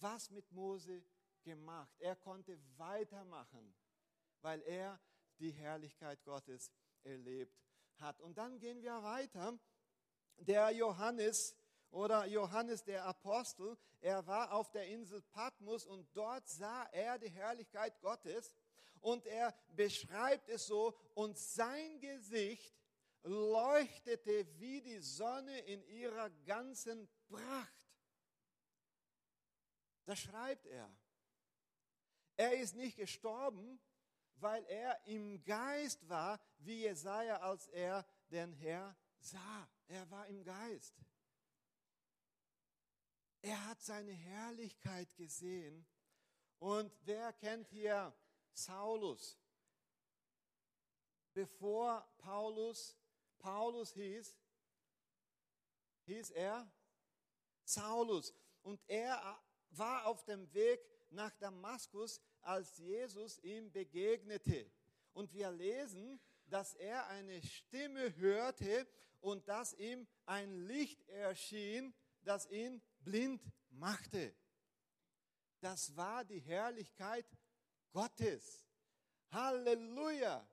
was 0.00 0.30
mit 0.30 0.50
Mose 0.52 1.02
gemacht. 1.42 1.94
Er 1.98 2.16
konnte 2.16 2.58
weitermachen, 2.76 3.74
weil 4.42 4.62
er 4.62 5.00
die 5.38 5.50
Herrlichkeit 5.50 6.22
Gottes 6.24 6.70
erlebt 7.02 7.58
hat. 7.98 8.20
Und 8.20 8.38
dann 8.38 8.58
gehen 8.58 8.82
wir 8.82 9.02
weiter. 9.02 9.58
Der 10.38 10.70
Johannes 10.70 11.56
oder 11.90 12.26
Johannes 12.26 12.84
der 12.84 13.04
Apostel, 13.06 13.76
er 14.00 14.26
war 14.26 14.52
auf 14.52 14.70
der 14.70 14.86
Insel 14.86 15.22
Patmos 15.22 15.86
und 15.86 16.08
dort 16.14 16.46
sah 16.48 16.84
er 16.92 17.18
die 17.18 17.30
Herrlichkeit 17.30 17.98
Gottes 18.00 18.54
und 19.06 19.24
er 19.24 19.54
beschreibt 19.76 20.48
es 20.48 20.66
so 20.66 20.92
und 21.14 21.38
sein 21.38 22.00
Gesicht 22.00 22.74
leuchtete 23.22 24.44
wie 24.58 24.80
die 24.80 24.98
Sonne 24.98 25.60
in 25.60 25.80
ihrer 25.84 26.28
ganzen 26.44 27.08
Pracht. 27.28 27.72
Das 30.06 30.18
schreibt 30.18 30.66
er. 30.66 30.90
Er 32.36 32.58
ist 32.58 32.74
nicht 32.74 32.96
gestorben, 32.96 33.78
weil 34.38 34.64
er 34.64 35.00
im 35.06 35.40
Geist 35.44 36.08
war, 36.08 36.40
wie 36.58 36.80
Jesaja, 36.80 37.36
als 37.36 37.68
er 37.68 38.04
den 38.32 38.52
Herr 38.54 38.96
sah. 39.20 39.68
Er 39.86 40.10
war 40.10 40.26
im 40.26 40.42
Geist. 40.42 40.96
Er 43.40 43.66
hat 43.66 43.80
seine 43.80 44.12
Herrlichkeit 44.12 45.14
gesehen. 45.14 45.86
Und 46.58 46.92
wer 47.04 47.32
kennt 47.34 47.68
hier 47.68 48.12
Saulus? 48.56 49.38
Bevor 51.32 52.06
Paulus 52.18 52.96
Paulus 53.46 53.92
hieß, 53.94 54.36
hieß 56.06 56.30
er 56.30 56.68
Saulus. 57.64 58.34
Und 58.62 58.80
er 58.88 59.40
war 59.70 60.06
auf 60.06 60.24
dem 60.24 60.52
Weg 60.52 60.80
nach 61.10 61.32
Damaskus, 61.36 62.20
als 62.40 62.76
Jesus 62.78 63.38
ihm 63.38 63.70
begegnete. 63.70 64.68
Und 65.12 65.32
wir 65.32 65.52
lesen, 65.52 66.20
dass 66.46 66.74
er 66.74 67.06
eine 67.06 67.40
Stimme 67.42 68.16
hörte 68.16 68.88
und 69.20 69.46
dass 69.48 69.74
ihm 69.74 70.08
ein 70.24 70.66
Licht 70.66 71.08
erschien, 71.08 71.94
das 72.22 72.50
ihn 72.50 72.82
blind 73.00 73.42
machte. 73.70 74.34
Das 75.60 75.96
war 75.96 76.24
die 76.24 76.40
Herrlichkeit 76.40 77.26
Gottes. 77.96 78.62
Halleluja. 79.30 80.46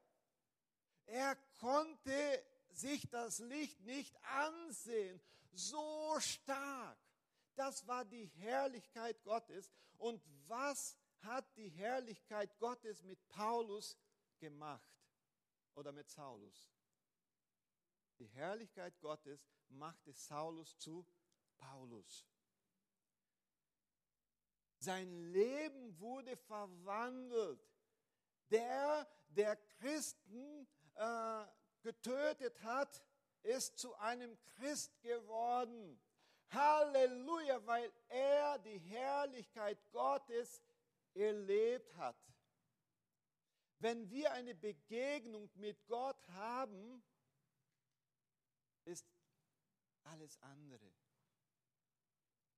Er 1.05 1.35
konnte 1.59 2.41
sich 2.69 3.09
das 3.09 3.39
Licht 3.39 3.81
nicht 3.81 4.15
ansehen. 4.23 5.21
So 5.51 6.17
stark. 6.21 6.97
Das 7.55 7.85
war 7.85 8.05
die 8.05 8.27
Herrlichkeit 8.27 9.21
Gottes. 9.23 9.69
Und 9.97 10.23
was 10.47 10.97
hat 11.19 11.45
die 11.57 11.67
Herrlichkeit 11.67 12.57
Gottes 12.59 13.03
mit 13.03 13.19
Paulus 13.27 13.97
gemacht? 14.39 14.89
Oder 15.75 15.91
mit 15.91 16.09
Saulus? 16.09 16.71
Die 18.19 18.27
Herrlichkeit 18.27 18.97
Gottes 19.01 19.45
machte 19.67 20.13
Saulus 20.13 20.77
zu 20.77 21.05
Paulus. 21.57 22.25
Sein 24.83 25.31
Leben 25.31 25.97
wurde 25.97 26.35
verwandelt. 26.35 27.65
Der, 28.49 29.07
der 29.29 29.55
Christen 29.55 30.67
äh, 30.95 31.45
getötet 31.81 32.61
hat, 32.63 33.01
ist 33.43 33.77
zu 33.77 33.95
einem 33.95 34.37
Christ 34.41 35.01
geworden. 35.01 35.97
Halleluja, 36.49 37.65
weil 37.65 37.93
er 38.09 38.59
die 38.59 38.77
Herrlichkeit 38.77 39.79
Gottes 39.93 40.61
erlebt 41.13 41.95
hat. 41.95 42.17
Wenn 43.79 44.09
wir 44.09 44.33
eine 44.33 44.53
Begegnung 44.53 45.49
mit 45.55 45.87
Gott 45.87 46.27
haben, 46.27 47.01
ist 48.83 49.07
alles 50.03 50.37
andere. 50.41 50.91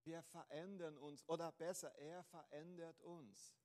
Wir 0.05 0.21
verändern 0.21 0.97
uns, 0.97 1.27
oder 1.27 1.51
besser, 1.51 1.93
er 1.97 2.23
verändert 2.23 3.01
uns. 3.01 3.55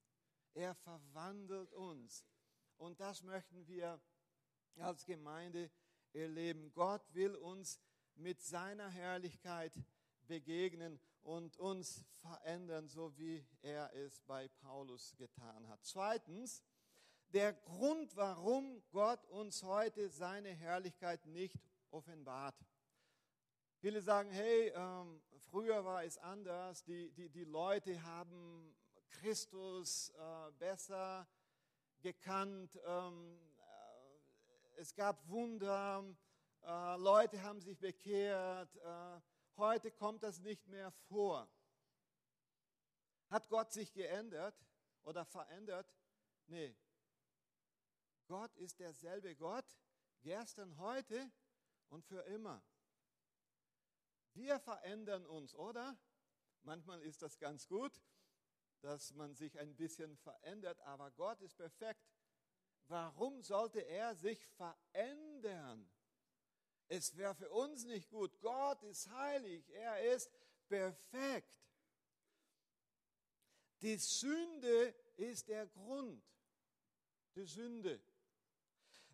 Er 0.55 0.75
verwandelt 0.75 1.73
uns. 1.75 2.25
Und 2.77 2.99
das 2.99 3.23
möchten 3.23 3.67
wir 3.67 4.01
als 4.77 5.05
Gemeinde 5.05 5.71
erleben. 6.13 6.73
Gott 6.73 7.03
will 7.13 7.37
uns 7.37 7.79
mit 8.15 8.41
seiner 8.41 8.89
Herrlichkeit 8.89 9.79
begegnen 10.27 10.99
und 11.21 11.59
uns 11.59 12.05
verändern, 12.23 12.89
so 12.89 13.17
wie 13.19 13.47
er 13.61 13.95
es 13.95 14.21
bei 14.23 14.49
Paulus 14.49 15.15
getan 15.17 15.69
hat. 15.69 15.81
Zweitens, 15.83 16.63
der 17.29 17.53
Grund, 17.53 18.17
warum 18.17 18.83
Gott 18.91 19.25
uns 19.27 19.63
heute 19.63 20.09
seine 20.09 20.51
Herrlichkeit 20.51 21.27
nicht 21.27 21.61
offenbart. 21.91 22.57
Viele 23.81 24.03
sagen, 24.03 24.31
hey, 24.31 24.71
ähm, 24.75 25.23
früher 25.39 25.83
war 25.87 26.05
es 26.05 26.19
anders, 26.19 26.85
die, 26.85 27.11
die, 27.13 27.31
die 27.31 27.45
Leute 27.45 28.03
haben 28.03 28.77
Christus 29.09 30.11
äh, 30.11 30.53
besser 30.59 31.27
gekannt, 32.03 32.79
ähm, 32.85 33.41
äh, 34.77 34.81
es 34.81 34.95
gab 34.95 35.27
Wunder, 35.31 36.05
äh, 36.63 36.97
Leute 36.99 37.43
haben 37.43 37.63
sich 37.63 37.79
bekehrt, 37.79 38.77
äh, 38.77 39.21
heute 39.57 39.91
kommt 39.93 40.25
das 40.25 40.41
nicht 40.41 40.67
mehr 40.67 40.91
vor. 41.09 41.49
Hat 43.31 43.49
Gott 43.49 43.73
sich 43.73 43.95
geändert 43.95 44.63
oder 45.05 45.25
verändert? 45.25 45.91
Nee. 46.49 46.77
Gott 48.27 48.55
ist 48.59 48.79
derselbe 48.79 49.35
Gott, 49.37 49.75
gestern, 50.21 50.77
heute 50.77 51.33
und 51.89 52.05
für 52.05 52.21
immer. 52.27 52.63
Wir 54.41 54.59
verändern 54.59 55.27
uns, 55.27 55.55
oder? 55.55 55.99
Manchmal 56.63 57.03
ist 57.03 57.21
das 57.21 57.39
ganz 57.39 57.69
gut, 57.69 57.93
dass 58.81 59.13
man 59.13 59.35
sich 59.35 59.59
ein 59.59 59.77
bisschen 59.77 60.17
verändert, 60.17 60.81
aber 60.81 61.11
Gott 61.11 61.43
ist 61.43 61.59
perfekt. 61.59 62.03
Warum 62.87 63.43
sollte 63.43 63.81
er 63.81 64.15
sich 64.15 64.47
verändern? 64.47 65.91
Es 66.89 67.19
wäre 67.19 67.35
für 67.35 67.51
uns 67.51 67.85
nicht 67.85 68.09
gut. 68.09 68.41
Gott 68.41 68.83
ist 68.85 69.11
heilig, 69.11 69.69
er 69.75 70.15
ist 70.15 70.31
perfekt. 70.69 71.61
Die 73.83 73.99
Sünde 73.99 74.95
ist 75.17 75.49
der 75.49 75.67
Grund. 75.67 76.25
Die 77.35 77.45
Sünde. 77.45 78.03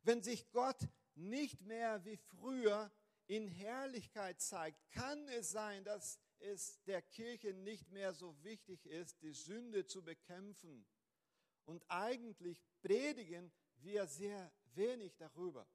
Wenn 0.05 0.23
sich 0.23 0.49
Gott 0.53 0.89
nicht 1.17 1.61
mehr 1.63 2.05
wie 2.05 2.17
früher 2.17 2.93
in 3.27 3.49
Herrlichkeit 3.49 4.41
zeigt, 4.41 4.91
kann 4.93 5.29
es 5.29 5.51
sein, 5.51 5.85
dass 5.85 6.19
es 6.39 6.83
der 6.85 7.03
Kirche 7.03 7.53
nicht 7.55 7.91
mehr 7.91 8.13
so 8.13 8.43
wichtig 8.43 8.87
ist, 8.87 9.23
die 9.23 9.33
Sünde 9.33 9.87
zu 9.87 10.03
bekämpfen. 10.03 10.87
Und 11.65 11.85
eigentlich 11.89 12.63
predigen 12.83 13.53
wir 13.79 14.07
sehr 14.07 14.53
wenig 14.75 15.17
darüber. 15.17 15.67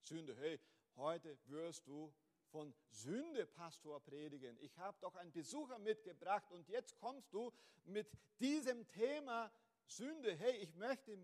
Sünde, 0.00 0.36
hey, 0.36 0.60
heute 0.96 1.38
wirst 1.46 1.86
du 1.86 2.12
von 2.50 2.74
Sünde, 2.90 3.46
Pastor, 3.46 4.00
predigen. 4.00 4.58
Ich 4.60 4.76
habe 4.78 4.98
doch 5.00 5.14
einen 5.16 5.32
Besucher 5.32 5.78
mitgebracht 5.78 6.50
und 6.50 6.68
jetzt 6.68 6.96
kommst 6.96 7.32
du 7.32 7.52
mit 7.84 8.10
diesem 8.40 8.86
Thema 8.88 9.52
Sünde. 9.86 10.34
Hey, 10.34 10.56
ich 10.58 10.74
möchte 10.74 11.18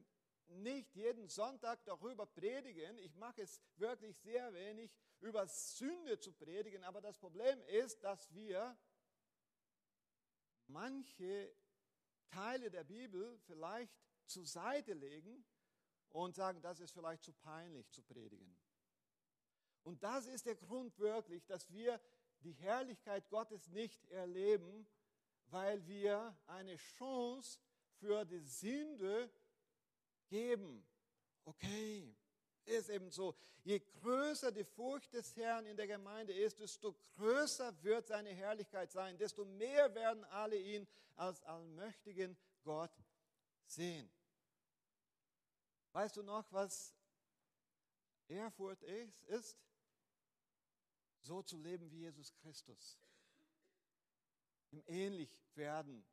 nicht 0.48 0.94
jeden 0.94 1.28
Sonntag 1.28 1.84
darüber 1.84 2.26
predigen. 2.26 2.98
Ich 2.98 3.16
mache 3.16 3.42
es 3.42 3.60
wirklich 3.76 4.18
sehr 4.18 4.52
wenig, 4.52 4.90
über 5.20 5.46
Sünde 5.46 6.18
zu 6.18 6.32
predigen. 6.32 6.84
Aber 6.84 7.00
das 7.00 7.18
Problem 7.18 7.60
ist, 7.62 8.02
dass 8.02 8.32
wir 8.34 8.76
manche 10.66 11.54
Teile 12.28 12.70
der 12.70 12.84
Bibel 12.84 13.38
vielleicht 13.46 13.92
zur 14.26 14.46
Seite 14.46 14.92
legen 14.92 15.44
und 16.10 16.34
sagen, 16.34 16.60
das 16.62 16.80
ist 16.80 16.92
vielleicht 16.92 17.24
zu 17.24 17.32
peinlich 17.32 17.90
zu 17.90 18.02
predigen. 18.02 18.56
Und 19.82 20.02
das 20.02 20.26
ist 20.26 20.46
der 20.46 20.56
Grund 20.56 20.98
wirklich, 20.98 21.44
dass 21.46 21.70
wir 21.70 22.00
die 22.40 22.52
Herrlichkeit 22.52 23.28
Gottes 23.28 23.68
nicht 23.68 24.04
erleben, 24.06 24.86
weil 25.46 25.86
wir 25.86 26.36
eine 26.46 26.76
Chance 26.76 27.58
für 27.98 28.24
die 28.24 28.40
Sünde 28.40 29.30
geben. 30.34 30.84
Okay, 31.44 32.12
ist 32.64 32.88
eben 32.88 33.08
so. 33.08 33.36
Je 33.62 33.78
größer 33.78 34.50
die 34.50 34.64
Furcht 34.64 35.12
des 35.12 35.36
Herrn 35.36 35.64
in 35.64 35.76
der 35.76 35.86
Gemeinde 35.86 36.32
ist, 36.32 36.58
desto 36.58 36.92
größer 37.14 37.70
wird 37.84 38.08
seine 38.08 38.30
Herrlichkeit 38.30 38.90
sein, 38.90 39.16
desto 39.16 39.44
mehr 39.44 39.94
werden 39.94 40.24
alle 40.24 40.58
ihn 40.58 40.88
als 41.14 41.40
allmächtigen 41.44 42.36
Gott 42.64 42.90
sehen. 43.66 44.10
Weißt 45.92 46.16
du 46.16 46.24
noch, 46.24 46.50
was 46.52 46.96
Ehrfurcht 48.26 48.82
ist? 48.82 49.22
ist? 49.26 49.56
So 51.20 51.42
zu 51.42 51.56
leben 51.56 51.88
wie 51.92 52.00
Jesus 52.00 52.34
Christus. 52.34 52.98
Ihm 54.72 54.82
ähnlich 54.86 55.30
werden. 55.54 56.04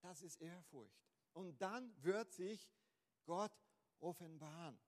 Das 0.00 0.22
ist 0.22 0.40
Ehrfurcht. 0.40 0.98
Und 1.34 1.60
dann 1.60 1.94
wird 2.02 2.32
sich 2.32 2.66
Gott 3.24 3.52
offenbaren. 4.00 4.80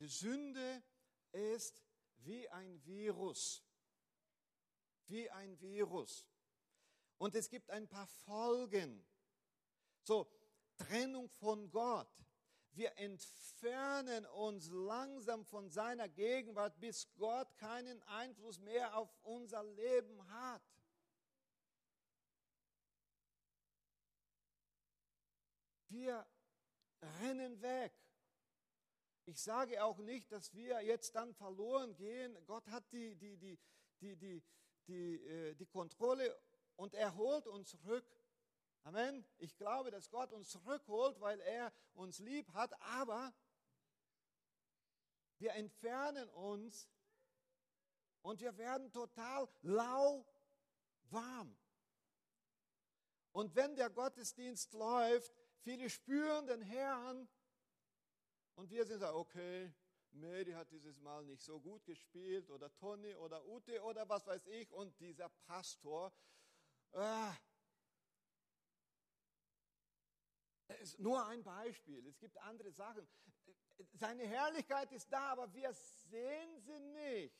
Die 0.00 0.08
Sünde 0.08 0.82
ist 1.32 1.82
wie 2.18 2.48
ein 2.48 2.84
Virus. 2.84 3.64
Wie 5.06 5.30
ein 5.30 5.60
Virus. 5.60 6.26
Und 7.18 7.34
es 7.34 7.48
gibt 7.48 7.70
ein 7.70 7.88
paar 7.88 8.06
Folgen. 8.06 9.06
So, 10.02 10.28
Trennung 10.76 11.28
von 11.28 11.70
Gott. 11.70 12.08
Wir 12.72 12.96
entfernen 12.96 14.24
uns 14.26 14.70
langsam 14.70 15.44
von 15.44 15.68
seiner 15.68 16.08
Gegenwart, 16.08 16.80
bis 16.80 17.12
Gott 17.16 17.54
keinen 17.58 18.02
Einfluss 18.04 18.58
mehr 18.58 18.96
auf 18.96 19.14
unser 19.22 19.62
Leben 19.62 20.26
hat. 20.30 20.62
Wir 25.88 26.26
rennen 27.20 27.60
weg. 27.62 27.92
Ich 29.24 29.40
sage 29.40 29.84
auch 29.84 29.98
nicht, 29.98 30.32
dass 30.32 30.52
wir 30.52 30.80
jetzt 30.82 31.14
dann 31.14 31.32
verloren 31.34 31.94
gehen. 31.96 32.36
Gott 32.46 32.68
hat 32.68 32.90
die, 32.92 33.14
die, 33.16 33.36
die, 33.36 33.58
die, 34.00 34.16
die, 34.16 34.42
die, 34.88 35.24
äh, 35.24 35.54
die 35.54 35.66
Kontrolle 35.66 36.36
und 36.76 36.94
er 36.94 37.14
holt 37.16 37.46
uns 37.46 37.70
zurück. 37.70 38.04
Amen. 38.84 39.24
Ich 39.38 39.56
glaube, 39.56 39.92
dass 39.92 40.10
Gott 40.10 40.32
uns 40.32 40.50
zurückholt, 40.50 41.20
weil 41.20 41.38
er 41.40 41.72
uns 41.94 42.18
lieb 42.18 42.52
hat, 42.52 42.72
aber 42.80 43.32
wir 45.38 45.52
entfernen 45.54 46.28
uns 46.30 46.88
und 48.22 48.40
wir 48.40 48.56
werden 48.58 48.90
total 48.90 49.48
lau 49.62 50.26
warm. 51.10 51.56
Und 53.32 53.54
wenn 53.54 53.76
der 53.76 53.90
Gottesdienst 53.90 54.72
läuft, 54.74 55.32
viele 55.62 55.88
spüren 55.88 56.46
den 56.46 56.62
Herrn 56.62 57.28
und 58.54 58.70
wir 58.70 58.84
sind 58.84 59.00
so, 59.00 59.14
okay, 59.14 59.72
Mary 60.12 60.52
hat 60.52 60.70
dieses 60.70 60.98
Mal 60.98 61.24
nicht 61.24 61.42
so 61.42 61.58
gut 61.60 61.84
gespielt 61.84 62.50
oder 62.50 62.72
Toni 62.74 63.14
oder 63.16 63.44
Ute 63.46 63.82
oder 63.82 64.08
was 64.08 64.26
weiß 64.26 64.46
ich 64.46 64.70
und 64.72 64.98
dieser 65.00 65.28
Pastor, 65.46 66.12
ah, 66.92 67.34
ist 70.80 70.98
nur 70.98 71.24
ein 71.26 71.42
Beispiel. 71.42 72.06
Es 72.06 72.18
gibt 72.18 72.36
andere 72.38 72.72
Sachen. 72.72 73.06
Seine 73.94 74.26
Herrlichkeit 74.26 74.90
ist 74.92 75.12
da, 75.12 75.32
aber 75.32 75.52
wir 75.52 75.72
sehen 75.72 76.60
sie 76.60 76.80
nicht. 76.80 77.34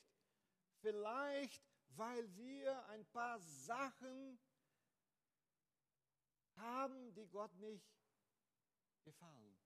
Vielleicht, 0.80 1.62
weil 1.90 2.34
wir 2.36 2.84
ein 2.86 3.04
paar 3.06 3.38
Sachen 3.40 4.38
haben, 6.56 7.14
die 7.14 7.28
Gott 7.28 7.54
nicht 7.56 8.01
gefallen. 9.04 9.58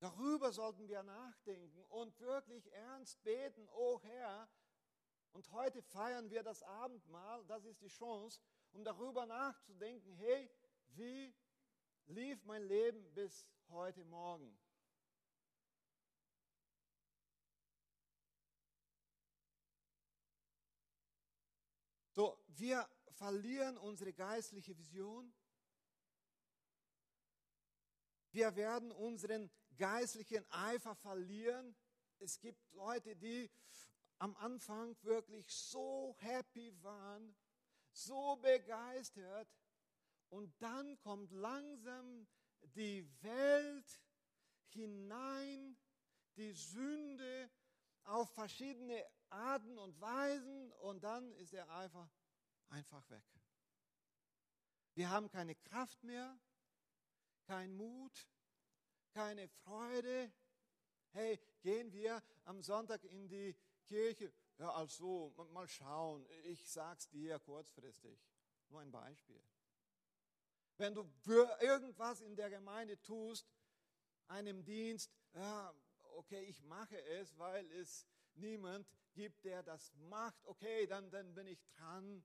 Darüber 0.00 0.52
sollten 0.52 0.88
wir 0.88 1.02
nachdenken 1.02 1.84
und 1.86 2.18
wirklich 2.20 2.72
ernst 2.72 3.20
beten, 3.24 3.68
oh 3.70 4.00
Herr. 4.02 4.48
Und 5.32 5.50
heute 5.50 5.82
feiern 5.82 6.30
wir 6.30 6.42
das 6.42 6.62
Abendmahl, 6.62 7.44
das 7.46 7.64
ist 7.64 7.80
die 7.82 7.88
Chance, 7.88 8.40
um 8.72 8.84
darüber 8.84 9.26
nachzudenken, 9.26 10.12
hey, 10.12 10.50
wie 10.90 11.34
lief 12.06 12.44
mein 12.44 12.62
Leben 12.62 13.12
bis 13.12 13.46
heute 13.68 14.04
Morgen? 14.04 14.58
So, 22.12 22.36
wir 22.48 22.88
verlieren 23.12 23.78
unsere 23.78 24.12
geistliche 24.12 24.76
Vision. 24.76 25.32
Wir 28.32 28.54
werden 28.56 28.92
unseren 28.92 29.50
geistlichen 29.76 30.44
Eifer 30.50 30.94
verlieren. 30.96 31.74
Es 32.18 32.40
gibt 32.40 32.72
Leute, 32.72 33.16
die 33.16 33.50
am 34.18 34.36
Anfang 34.36 34.96
wirklich 35.02 35.46
so 35.48 36.16
happy 36.18 36.74
waren, 36.82 37.34
so 37.92 38.36
begeistert 38.36 39.48
und 40.28 40.52
dann 40.60 40.98
kommt 41.00 41.30
langsam 41.32 42.26
die 42.74 43.08
Welt 43.22 44.00
hinein, 44.68 45.76
die 46.36 46.52
Sünde 46.52 47.50
auf 48.04 48.30
verschiedene 48.30 49.04
Arten 49.30 49.78
und 49.78 50.00
Weisen 50.00 50.72
und 50.72 51.02
dann 51.04 51.32
ist 51.34 51.52
er 51.52 51.70
einfach, 51.70 52.08
einfach 52.68 53.08
weg. 53.10 53.24
Wir 54.94 55.10
haben 55.10 55.28
keine 55.28 55.54
Kraft 55.54 56.02
mehr, 56.02 56.38
kein 57.48 57.74
Mut, 57.74 58.28
keine 59.14 59.48
Freude. 59.48 60.30
Hey, 61.12 61.40
gehen 61.62 61.90
wir 61.92 62.22
am 62.44 62.60
Sonntag 62.60 63.02
in 63.04 63.26
die 63.26 63.56
Kirche, 63.86 64.30
ja, 64.58 64.70
also 64.72 65.32
mal 65.52 65.66
schauen, 65.66 66.26
ich 66.44 66.68
sag's 66.68 67.08
dir 67.08 67.38
kurzfristig. 67.38 68.20
Nur 68.68 68.82
ein 68.82 68.92
Beispiel. 68.92 69.42
Wenn 70.76 70.94
du 70.94 71.04
für 71.22 71.48
irgendwas 71.62 72.20
in 72.20 72.36
der 72.36 72.50
Gemeinde 72.50 73.00
tust, 73.00 73.46
einem 74.26 74.62
Dienst, 74.62 75.10
ja, 75.32 75.74
okay, 76.16 76.42
ich 76.44 76.62
mache 76.64 77.00
es, 77.02 77.36
weil 77.38 77.64
es 77.72 78.06
niemand 78.34 78.86
gibt, 79.14 79.42
der 79.44 79.62
das 79.62 79.94
macht, 79.94 80.44
okay, 80.44 80.86
dann, 80.86 81.10
dann 81.10 81.34
bin 81.34 81.46
ich 81.46 81.64
dran. 81.76 82.22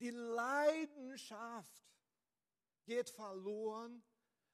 Die 0.00 0.10
Leidenschaft 0.10 1.82
geht 2.84 3.10
verloren, 3.10 4.02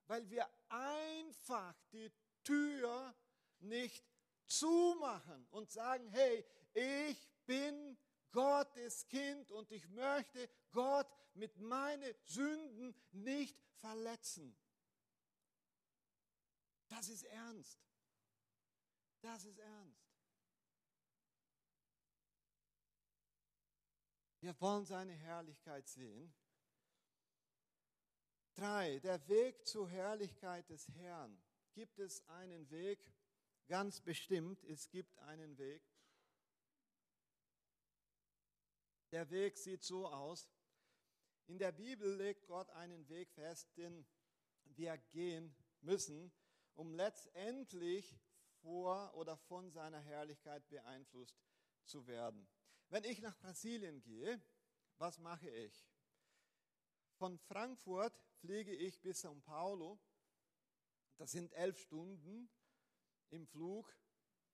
weil 0.07 0.29
wir 0.31 0.49
einfach 0.69 1.75
die 1.93 2.11
Tür 2.43 3.15
nicht 3.61 4.05
zumachen 4.47 5.47
und 5.51 5.71
sagen, 5.71 6.09
hey, 6.09 6.45
ich 6.75 7.29
bin 7.47 7.97
Gottes 8.33 9.07
Kind 9.09 9.51
und 9.51 9.71
ich 9.73 9.89
möchte 9.89 10.49
Gott 10.73 11.09
mit 11.35 11.59
meinen 11.59 12.15
Sünden 12.25 12.95
nicht 13.13 13.59
verletzen. 13.75 14.57
Das 16.89 17.09
ist 17.09 17.25
ernst. 17.25 17.81
Das 19.21 19.45
ist 19.45 19.59
ernst. 19.59 20.11
Wir 24.41 24.59
wollen 24.61 24.87
seine 24.87 25.13
Herrlichkeit 25.13 25.87
sehen. 25.87 26.35
Drei, 28.61 28.99
der 28.99 29.27
Weg 29.27 29.67
zur 29.67 29.89
Herrlichkeit 29.89 30.69
des 30.69 30.87
Herrn. 30.97 31.43
Gibt 31.73 31.99
es 31.99 32.29
einen 32.29 32.69
Weg? 32.69 33.11
Ganz 33.69 34.03
bestimmt, 34.03 34.63
es 34.65 34.91
gibt 34.91 35.19
einen 35.21 35.57
Weg. 35.57 35.83
Der 39.13 39.31
Weg 39.31 39.57
sieht 39.57 39.83
so 39.83 40.07
aus. 40.07 40.47
In 41.47 41.59
der 41.59 41.73
Bibel 41.73 42.15
legt 42.17 42.49
Gott 42.49 42.69
einen 42.73 43.09
Weg 43.09 43.33
fest, 43.33 43.75
den 43.79 44.07
wir 44.65 44.99
gehen 45.11 45.57
müssen, 45.81 46.31
um 46.75 46.93
letztendlich 46.93 48.15
vor 48.61 49.15
oder 49.15 49.39
von 49.39 49.71
seiner 49.71 50.01
Herrlichkeit 50.01 50.69
beeinflusst 50.69 51.41
zu 51.87 52.07
werden. 52.07 52.47
Wenn 52.91 53.05
ich 53.05 53.23
nach 53.23 53.39
Brasilien 53.39 54.03
gehe, 54.03 54.39
was 54.99 55.19
mache 55.19 55.49
ich? 55.49 55.89
Von 57.15 57.39
Frankfurt 57.39 58.13
fliege 58.41 58.75
ich 58.75 59.01
bis 59.01 59.25
São 59.25 59.41
Paulo. 59.43 59.99
Das 61.17 61.33
sind 61.33 61.53
elf 61.53 61.79
Stunden 61.79 62.51
im 63.31 63.47
Flug. 63.47 63.95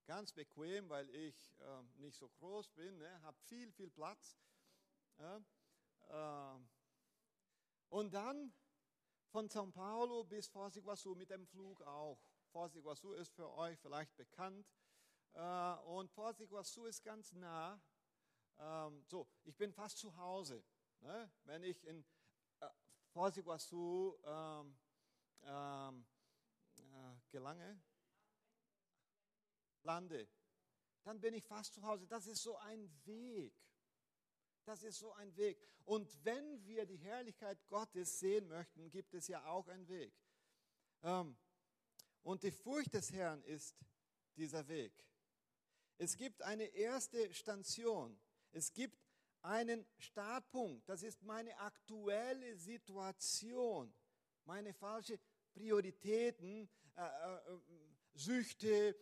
Ganz 0.07 0.33
bequem, 0.33 0.88
weil 0.88 1.09
ich 1.11 1.55
äh, 1.61 1.83
nicht 1.96 2.16
so 2.16 2.29
groß 2.29 2.68
bin, 2.70 2.99
ne? 2.99 3.22
habe 3.22 3.38
viel, 3.42 3.72
viel 3.72 3.90
Platz. 3.90 4.38
Ja? 5.18 5.44
Äh, 6.09 6.61
und 7.88 8.12
dann 8.14 8.53
von 9.29 9.49
São 9.49 9.72
Paulo 9.72 10.25
bis 10.25 10.49
Foz 10.49 10.77
Iguaçu 10.77 11.14
mit 11.14 11.31
dem 11.31 11.46
Flug 11.46 11.83
auch. 11.83 12.20
Foz 12.53 12.75
Iguaçu 12.75 13.14
ist 13.14 13.33
für 13.35 13.51
euch 13.55 13.79
vielleicht 13.79 14.16
bekannt. 14.16 14.66
Äh, 15.33 15.75
und 15.87 16.11
Foz 16.11 16.40
Iguaçu 16.40 16.87
ist 16.87 17.03
ganz 17.03 17.33
nah. 17.33 17.81
Ähm, 18.59 19.05
so, 19.09 19.29
ich 19.44 19.57
bin 19.57 19.72
fast 19.72 19.99
zu 19.99 20.16
Hause. 20.16 20.64
Ne? 21.01 21.31
Wenn 21.44 21.62
ich 21.62 21.85
in 21.85 22.05
Foz 23.16 23.33
do 23.33 23.40
Iguaçu 23.40 24.14
ähm, 24.24 24.76
ähm, 25.44 26.05
äh, 26.76 27.16
gelange, 27.31 27.81
lande, 29.85 30.29
dann 31.02 31.18
bin 31.18 31.33
ich 31.33 31.42
fast 31.42 31.72
zu 31.72 31.83
Hause. 31.83 32.07
Das 32.07 32.26
ist 32.26 32.42
so 32.42 32.59
ein 32.59 32.90
Weg. 33.07 33.55
Das 34.66 34.83
ist 34.83 34.98
so 34.98 35.14
ein 35.14 35.35
Weg. 35.35 35.59
Und 35.87 36.07
wenn 36.26 36.62
wir 36.66 36.85
die 36.85 36.98
Herrlichkeit 36.98 37.66
Gottes 37.68 38.18
sehen 38.18 38.48
möchten, 38.48 38.90
gibt 38.90 39.14
es 39.14 39.29
ja 39.29 39.46
auch 39.46 39.66
einen 39.68 39.88
Weg. 39.88 40.12
Ähm, 41.02 41.38
und 42.22 42.42
die 42.42 42.50
Furcht 42.50 42.92
des 42.92 43.12
Herrn 43.12 43.42
ist 43.44 43.79
dieser 44.37 44.68
Weg. 44.68 44.92
Es 45.96 46.18
gibt 46.18 46.42
eine 46.42 46.64
erste 46.64 47.33
Station. 47.33 48.20
Es 48.52 48.74
gibt 48.74 49.06
einen 49.47 49.87
Startpunkt. 49.99 50.89
Das 50.89 51.03
ist 51.03 51.23
meine 51.23 51.57
aktuelle 51.59 52.57
Situation, 52.57 53.95
meine 54.45 54.75
falschen 54.75 55.19
Prioritäten, 55.55 56.69
äh, 56.97 57.03
äh, 57.03 57.61
Süchte, 58.15 58.97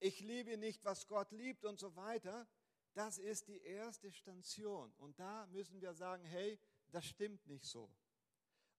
ich 0.00 0.20
liebe 0.20 0.56
nicht, 0.56 0.84
was 0.84 1.06
Gott 1.06 1.30
liebt 1.30 1.64
und 1.64 1.78
so 1.78 1.94
weiter. 1.94 2.48
Das 2.94 3.18
ist 3.18 3.48
die 3.48 3.60
erste 3.62 4.10
Station. 4.10 4.92
Und 4.98 5.18
da 5.18 5.46
müssen 5.46 5.80
wir 5.80 5.94
sagen, 5.94 6.24
hey, 6.24 6.58
das 6.90 7.06
stimmt 7.06 7.46
nicht 7.46 7.64
so. 7.64 7.90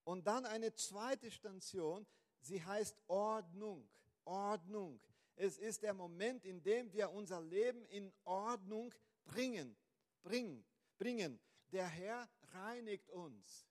Und 0.04 0.28
dann 0.28 0.46
eine 0.46 0.74
zweite 0.74 1.32
Station, 1.32 2.06
sie 2.42 2.64
heißt 2.64 2.98
Ordnung. 3.08 3.88
Ordnung. 4.26 5.00
Es 5.36 5.58
ist 5.58 5.84
der 5.84 5.94
Moment, 5.94 6.46
in 6.46 6.62
dem 6.62 6.92
wir 6.92 7.10
unser 7.12 7.42
Leben 7.42 7.86
in 7.86 8.12
Ordnung 8.24 8.94
bringen. 9.26 9.76
Bringen. 10.24 10.64
Bringen. 10.98 11.40
Der 11.72 11.88
Herr 11.88 12.30
reinigt 12.52 13.10
uns. 13.10 13.68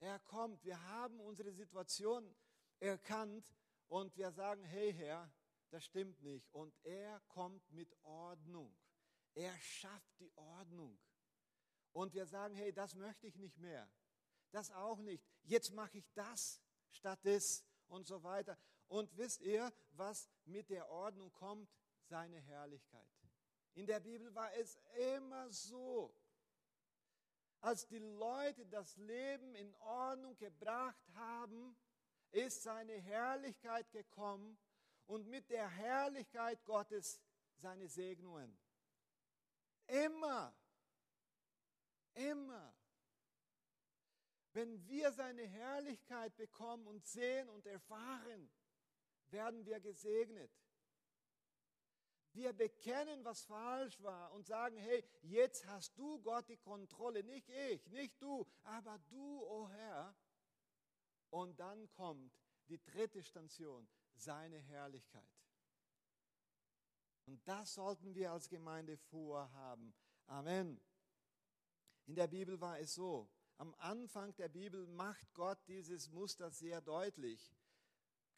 Er 0.00 0.18
kommt. 0.20 0.64
Wir 0.64 0.82
haben 0.88 1.20
unsere 1.20 1.52
Situation 1.52 2.34
erkannt 2.78 3.54
und 3.88 4.16
wir 4.16 4.32
sagen, 4.32 4.64
hey 4.64 4.92
Herr, 4.92 5.30
das 5.70 5.84
stimmt 5.84 6.22
nicht. 6.22 6.48
Und 6.52 6.74
er 6.82 7.20
kommt 7.28 7.70
mit 7.70 7.94
Ordnung. 8.02 8.74
Er 9.34 9.56
schafft 9.60 10.18
die 10.18 10.32
Ordnung. 10.36 10.98
Und 11.92 12.14
wir 12.14 12.26
sagen, 12.26 12.54
hey, 12.54 12.72
das 12.72 12.94
möchte 12.94 13.26
ich 13.26 13.36
nicht 13.36 13.58
mehr. 13.58 13.88
Das 14.50 14.70
auch 14.70 14.98
nicht. 14.98 15.24
Jetzt 15.42 15.72
mache 15.72 15.98
ich 15.98 16.10
das 16.12 16.60
statt 16.90 17.24
des 17.24 17.64
und 17.88 18.06
so 18.06 18.22
weiter. 18.22 18.58
Und 18.88 19.16
wisst 19.16 19.42
ihr, 19.42 19.72
was 19.92 20.28
mit 20.44 20.70
der 20.70 20.88
Ordnung 20.88 21.32
kommt? 21.32 21.70
Seine 22.02 22.40
Herrlichkeit. 22.40 23.08
In 23.74 23.86
der 23.86 24.00
Bibel 24.00 24.34
war 24.34 24.52
es 24.54 24.76
immer 25.16 25.48
so. 25.48 26.12
Als 27.60 27.86
die 27.86 27.98
Leute 27.98 28.64
das 28.66 28.96
Leben 28.96 29.54
in 29.54 29.74
Ordnung 29.76 30.36
gebracht 30.38 31.06
haben, 31.14 31.76
ist 32.32 32.62
seine 32.62 32.94
Herrlichkeit 32.94 33.90
gekommen 33.90 34.58
und 35.06 35.26
mit 35.26 35.50
der 35.50 35.68
Herrlichkeit 35.68 36.64
Gottes 36.64 37.20
seine 37.56 37.88
Segnungen. 37.88 38.56
Immer. 39.86 40.54
Immer. 42.14 42.74
Wenn 44.52 44.86
wir 44.88 45.12
seine 45.12 45.42
Herrlichkeit 45.42 46.36
bekommen 46.36 46.86
und 46.86 47.06
sehen 47.06 47.48
und 47.50 47.66
erfahren, 47.66 48.50
werden 49.30 49.64
wir 49.64 49.80
gesegnet. 49.80 50.50
Wir 52.32 52.52
bekennen, 52.52 53.24
was 53.24 53.42
falsch 53.42 54.00
war 54.02 54.32
und 54.32 54.46
sagen, 54.46 54.76
hey, 54.76 55.04
jetzt 55.22 55.66
hast 55.66 55.98
du 55.98 56.20
Gott 56.20 56.48
die 56.48 56.58
Kontrolle, 56.58 57.24
nicht 57.24 57.48
ich, 57.48 57.86
nicht 57.88 58.22
du, 58.22 58.46
aber 58.62 58.98
du, 59.08 59.42
o 59.42 59.64
oh 59.64 59.68
Herr. 59.68 60.14
Und 61.30 61.58
dann 61.58 61.90
kommt 61.90 62.32
die 62.68 62.82
dritte 62.82 63.22
Station, 63.22 63.88
seine 64.14 64.58
Herrlichkeit. 64.58 65.28
Und 67.26 67.46
das 67.46 67.74
sollten 67.74 68.14
wir 68.14 68.32
als 68.32 68.48
Gemeinde 68.48 68.96
vorhaben. 68.96 69.94
Amen. 70.26 70.80
In 72.06 72.14
der 72.14 72.26
Bibel 72.26 72.60
war 72.60 72.78
es 72.78 72.94
so, 72.94 73.28
am 73.56 73.74
Anfang 73.78 74.34
der 74.36 74.48
Bibel 74.48 74.86
macht 74.86 75.32
Gott 75.34 75.58
dieses 75.68 76.08
Muster 76.08 76.50
sehr 76.50 76.80
deutlich. 76.80 77.54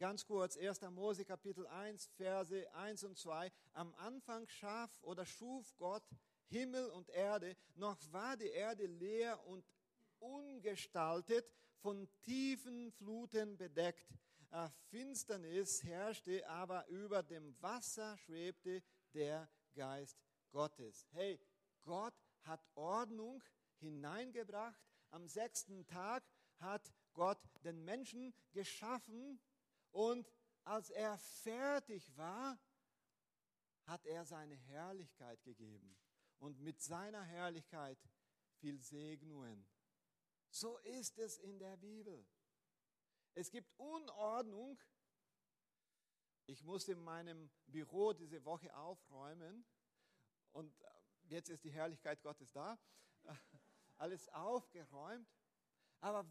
Ganz 0.03 0.27
kurz, 0.27 0.57
1. 0.57 0.81
Mose 0.91 1.25
Kapitel 1.25 1.65
1, 1.65 2.09
Verse 2.17 2.75
1 2.75 3.05
und 3.05 3.17
2. 3.17 3.53
Am 3.75 3.95
Anfang 3.95 4.49
schaf 4.49 4.91
oder 5.03 5.25
schuf 5.25 5.77
Gott 5.77 6.03
Himmel 6.49 6.91
und 6.91 7.09
Erde, 7.11 7.57
noch 7.77 7.97
war 8.11 8.37
die 8.37 8.49
Erde 8.49 8.85
leer 8.87 9.47
und 9.47 9.65
ungestaltet, 10.19 11.49
von 11.77 12.09
tiefen 12.23 12.91
Fluten 12.91 13.57
bedeckt. 13.57 14.09
Finsternis 14.91 15.85
herrschte, 15.85 16.49
aber 16.49 16.85
über 16.89 17.23
dem 17.23 17.55
Wasser 17.63 18.19
schwebte 18.19 18.83
der 19.15 19.49
Geist 19.73 20.19
Gottes. 20.51 21.07
Hey, 21.13 21.39
Gott 21.85 22.15
hat 22.43 22.67
Ordnung 22.75 23.41
hineingebracht. 23.79 24.83
Am 25.11 25.29
sechsten 25.29 25.87
Tag 25.87 26.25
hat 26.59 26.93
Gott 27.15 27.39
den 27.63 27.85
Menschen 27.85 28.35
geschaffen 28.51 29.39
und 29.93 30.31
als 30.65 30.91
er 30.91 31.19
fertig 31.19 32.17
war, 32.17 32.59
hat 33.85 34.05
er 34.07 34.25
seine 34.25 34.55
Herrlichkeit 34.55 35.43
gegeben. 35.43 35.97
Und 36.39 36.61
mit 36.61 36.81
seiner 36.81 37.23
Herrlichkeit 37.23 37.99
viel 38.59 38.81
Segnungen. 38.81 39.67
So 40.51 40.79
ist 40.79 41.19
es 41.19 41.39
in 41.39 41.59
der 41.59 41.77
Bibel. 41.77 42.27
Es 43.35 43.51
gibt 43.51 43.73
Unordnung 43.79 44.79
Ich 46.47 46.65
musste 46.65 46.93
in 46.93 47.01
meinem 47.01 47.51
Büro 47.67 48.13
diese 48.13 48.45
Woche 48.45 48.77
aufräumen 48.77 49.65
und 50.51 50.75
jetzt 51.29 51.49
ist 51.49 51.65
die 51.65 51.71
Herrlichkeit 51.71 52.21
Gottes 52.21 52.51
da. 52.51 52.79
Alles 53.97 54.29
aufgeräumt. 54.31 55.29
Aber 56.01 56.27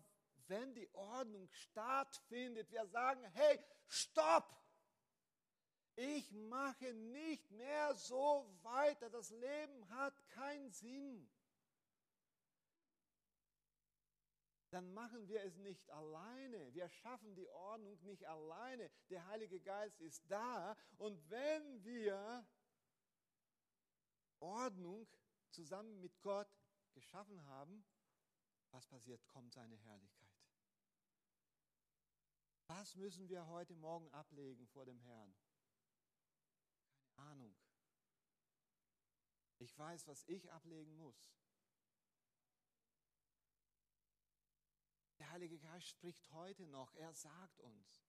wenn 0.49 0.73
die 0.73 0.89
Ordnung 0.93 1.49
stattfindet, 1.51 2.71
wir 2.71 2.85
sagen, 2.87 3.23
hey, 3.33 3.59
stopp! 3.87 4.57
Ich 5.95 6.31
mache 6.31 6.93
nicht 6.93 7.51
mehr 7.51 7.93
so 7.95 8.49
weiter. 8.61 9.09
Das 9.09 9.29
Leben 9.29 9.89
hat 9.89 10.13
keinen 10.29 10.71
Sinn. 10.71 11.29
Dann 14.71 14.93
machen 14.93 15.27
wir 15.27 15.43
es 15.43 15.57
nicht 15.57 15.89
alleine. 15.89 16.73
Wir 16.73 16.87
schaffen 16.87 17.35
die 17.35 17.49
Ordnung 17.49 17.99
nicht 18.03 18.25
alleine. 18.25 18.89
Der 19.09 19.27
Heilige 19.27 19.59
Geist 19.59 19.99
ist 19.99 20.23
da. 20.31 20.77
Und 20.97 21.29
wenn 21.29 21.83
wir 21.83 22.47
Ordnung 24.39 25.07
zusammen 25.49 25.99
mit 25.99 26.21
Gott 26.21 26.49
geschaffen 26.93 27.45
haben, 27.47 27.85
was 28.71 28.87
passiert? 28.87 29.27
Kommt 29.27 29.53
seine 29.53 29.75
Herrlichkeit. 29.75 30.20
Was 32.81 32.95
müssen 32.95 33.29
wir 33.29 33.45
heute 33.45 33.75
Morgen 33.75 34.09
ablegen 34.09 34.65
vor 34.65 34.85
dem 34.85 34.99
Herrn? 35.01 35.35
Keine 37.15 37.29
Ahnung. 37.29 37.55
Ich 39.59 39.77
weiß, 39.77 40.07
was 40.07 40.23
ich 40.23 40.51
ablegen 40.51 40.97
muss. 40.97 41.31
Der 45.19 45.29
Heilige 45.29 45.59
Geist 45.59 45.89
spricht 45.89 46.31
heute 46.31 46.65
noch. 46.65 46.91
Er 46.95 47.13
sagt 47.13 47.59
uns. 47.59 48.03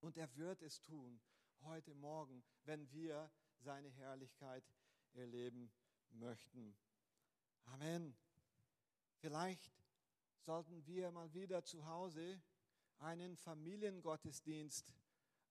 Und 0.00 0.18
er 0.18 0.36
wird 0.36 0.60
es 0.60 0.82
tun 0.82 1.18
heute 1.62 1.94
Morgen, 1.94 2.44
wenn 2.64 2.92
wir 2.92 3.32
seine 3.58 3.88
Herrlichkeit 3.88 4.70
erleben 5.14 5.72
möchten. 6.10 6.76
Amen. 7.64 8.18
Vielleicht 9.16 9.72
sollten 10.40 10.84
wir 10.84 11.10
mal 11.10 11.32
wieder 11.32 11.64
zu 11.64 11.86
Hause 11.86 12.42
einen 12.98 13.36
Familiengottesdienst 13.36 14.94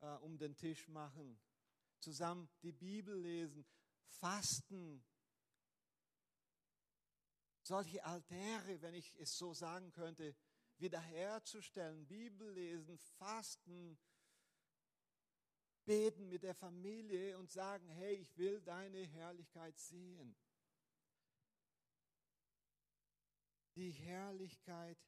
äh, 0.02 0.08
um 0.18 0.38
den 0.38 0.56
Tisch 0.56 0.88
machen, 0.88 1.40
zusammen 2.00 2.50
die 2.62 2.72
Bibel 2.72 3.16
lesen, 3.20 3.66
fasten. 4.08 5.04
Solche 7.62 8.04
Altäre, 8.04 8.82
wenn 8.82 8.94
ich 8.94 9.14
es 9.16 9.38
so 9.38 9.54
sagen 9.54 9.92
könnte, 9.92 10.36
wiederherzustellen, 10.78 12.06
Bibel 12.08 12.52
lesen, 12.52 12.98
fasten, 12.98 13.98
beten 15.86 16.30
mit 16.30 16.44
der 16.44 16.56
Familie 16.56 17.38
und 17.38 17.52
sagen, 17.52 17.88
hey, 17.90 18.16
ich 18.16 18.38
will 18.38 18.62
deine 18.62 19.06
Herrlichkeit 19.06 19.78
sehen. 19.80 20.36
Die 23.76 23.92
Herrlichkeit 23.92 25.00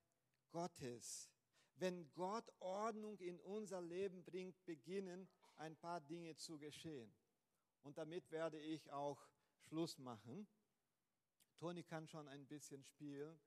Gottes 0.49 1.34
wenn 1.75 2.11
Gott 2.13 2.49
Ordnung 2.59 3.19
in 3.19 3.39
unser 3.41 3.81
Leben 3.81 4.23
bringt, 4.23 4.63
beginnen 4.65 5.27
ein 5.55 5.75
paar 5.75 6.01
Dinge 6.01 6.35
zu 6.35 6.57
geschehen. 6.57 7.13
Und 7.83 7.97
damit 7.97 8.31
werde 8.31 8.59
ich 8.59 8.91
auch 8.91 9.21
Schluss 9.59 9.97
machen. 9.97 10.47
Toni 11.57 11.83
kann 11.83 12.07
schon 12.07 12.27
ein 12.27 12.45
bisschen 12.47 12.83
spielen. 12.83 13.39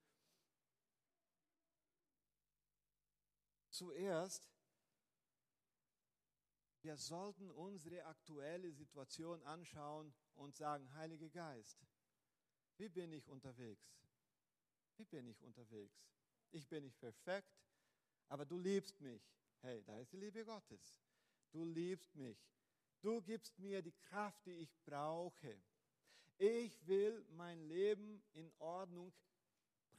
Zuerst, 3.70 4.49
wir 6.83 6.97
sollten 6.97 7.51
unsere 7.51 8.05
aktuelle 8.05 8.72
Situation 8.72 9.43
anschauen 9.43 10.14
und 10.35 10.57
sagen, 10.57 10.93
Heiliger 10.95 11.29
Geist, 11.29 11.79
wie 12.76 12.89
bin 12.89 13.12
ich 13.12 13.29
unterwegs? 13.29 13.93
Wie 14.97 15.05
bin 15.05 15.26
ich 15.29 15.43
unterwegs? 15.43 16.09
Ich 16.51 16.66
bin 16.66 16.85
nicht 16.85 16.99
perfekt, 16.99 17.53
aber 18.29 18.45
du 18.45 18.59
liebst 18.59 19.01
mich. 19.01 19.22
Hey, 19.61 19.83
da 19.85 19.99
ist 19.99 20.12
die 20.12 20.18
Liebe 20.18 20.45
Gottes. 20.45 20.97
Du 21.51 21.64
liebst 21.64 22.14
mich. 22.14 22.39
Du 23.01 23.20
gibst 23.22 23.59
mir 23.59 23.83
die 23.83 23.93
Kraft, 23.93 24.45
die 24.47 24.55
ich 24.55 24.76
brauche. 24.85 25.61
Ich 26.37 26.87
will 26.87 27.24
mein 27.31 27.61
Leben 27.68 28.22
in 28.33 28.53
Ordnung 28.59 29.12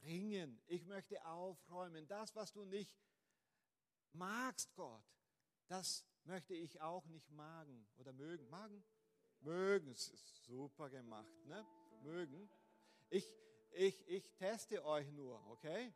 bringen. 0.00 0.60
Ich 0.66 0.84
möchte 0.84 1.24
aufräumen. 1.26 2.06
Das, 2.06 2.34
was 2.34 2.52
du 2.52 2.64
nicht 2.64 2.94
magst, 4.12 4.74
Gott, 4.74 5.04
das 5.68 6.04
möchte 6.24 6.54
ich 6.54 6.80
auch 6.80 7.06
nicht 7.06 7.30
magen 7.30 7.86
oder 7.96 8.12
mögen. 8.12 8.48
Magen? 8.48 8.82
Mögen. 9.40 9.90
Es 9.90 10.08
ist 10.08 10.44
super 10.44 10.90
gemacht, 10.90 11.32
ne? 11.46 11.66
Mögen. 12.02 12.48
Ich, 13.08 13.30
ich, 13.72 14.08
ich 14.08 14.30
teste 14.32 14.84
euch 14.84 15.10
nur, 15.12 15.44
okay? 15.50 15.92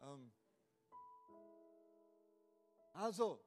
Ähm, 0.00 0.32
also, 2.94 3.40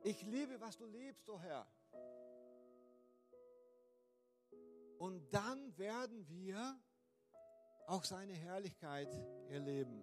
ich 0.00 0.20
liebe, 0.22 0.60
was 0.60 0.76
du 0.76 0.84
liebst, 0.84 1.28
o 1.28 1.34
oh 1.34 1.40
Herr. 1.40 1.66
Und 4.98 5.32
dann 5.32 5.78
werden 5.78 6.28
wir 6.28 6.76
auch 7.86 8.02
seine 8.02 8.32
Herrlichkeit 8.32 9.08
erleben. 9.48 10.02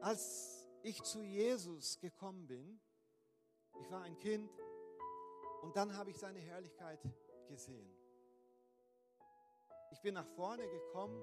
Als 0.00 0.68
ich 0.82 1.02
zu 1.02 1.22
Jesus 1.22 1.98
gekommen 1.98 2.46
bin, 2.46 2.80
ich 3.80 3.90
war 3.90 4.02
ein 4.02 4.16
Kind 4.18 4.50
und 5.62 5.76
dann 5.76 5.96
habe 5.96 6.10
ich 6.10 6.18
seine 6.18 6.38
Herrlichkeit 6.38 7.00
gesehen. 7.48 7.90
Ich 9.90 10.00
bin 10.00 10.14
nach 10.14 10.28
vorne 10.36 10.68
gekommen. 10.68 11.20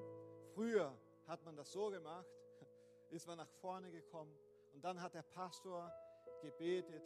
Früher 0.53 0.93
hat 1.25 1.43
man 1.45 1.55
das 1.55 1.71
so 1.71 1.89
gemacht, 1.89 2.27
ist 3.11 3.27
man 3.27 3.37
nach 3.37 3.49
vorne 3.61 3.91
gekommen 3.91 4.35
und 4.77 4.83
dann 4.83 5.01
hat 5.01 5.15
der 5.15 5.23
Pastor 5.23 5.91
gebetet, 6.39 7.01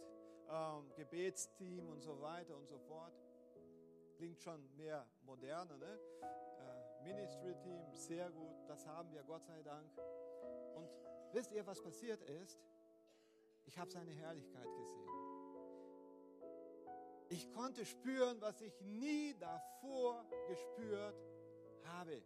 ähm, 0.50 0.94
Gebetsteam 0.94 1.88
und 1.88 2.02
so 2.02 2.20
weiter 2.20 2.58
und 2.58 2.68
so 2.68 2.78
fort. 2.80 3.14
Klingt 4.18 4.42
schon 4.42 4.76
mehr 4.76 5.08
moderner, 5.22 5.78
ne? 5.78 5.98
Äh, 6.22 7.04
Ministry-Team, 7.06 7.94
sehr 7.94 8.30
gut, 8.30 8.58
das 8.68 8.86
haben 8.86 9.10
wir, 9.14 9.24
Gott 9.24 9.46
sei 9.46 9.64
Dank. 9.64 9.90
Und 10.76 10.90
wisst 11.32 11.54
ihr, 11.54 11.66
was 11.66 11.82
passiert 11.82 12.22
ist? 12.24 12.60
Ich 13.64 13.80
habe 13.80 13.90
seine 13.90 14.12
Herrlichkeit 14.12 14.68
gesehen. 14.76 15.10
Ich 17.30 17.50
konnte 17.54 17.86
spüren, 17.86 18.42
was 18.42 18.60
ich 18.60 18.82
nie 18.82 19.34
davor 19.40 20.26
gespürt 20.50 21.16
habe. 21.86 22.22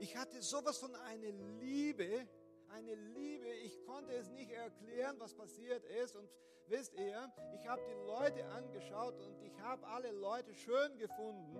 Ich 0.00 0.16
hatte 0.16 0.40
sowas 0.40 0.78
von 0.78 0.94
einer 0.94 1.30
Liebe, 1.60 2.26
eine 2.70 2.94
Liebe, 2.94 3.48
ich 3.48 3.84
konnte 3.84 4.14
es 4.14 4.30
nicht 4.30 4.50
erklären, 4.50 5.16
was 5.18 5.34
passiert 5.34 5.84
ist. 5.84 6.16
Und 6.16 6.26
wisst 6.68 6.94
ihr, 6.94 7.30
ich 7.54 7.68
habe 7.68 7.82
die 7.86 8.06
Leute 8.06 8.46
angeschaut 8.46 9.20
und 9.20 9.42
ich 9.42 9.60
habe 9.60 9.86
alle 9.86 10.10
Leute 10.12 10.54
schön 10.54 10.96
gefunden. 10.96 11.54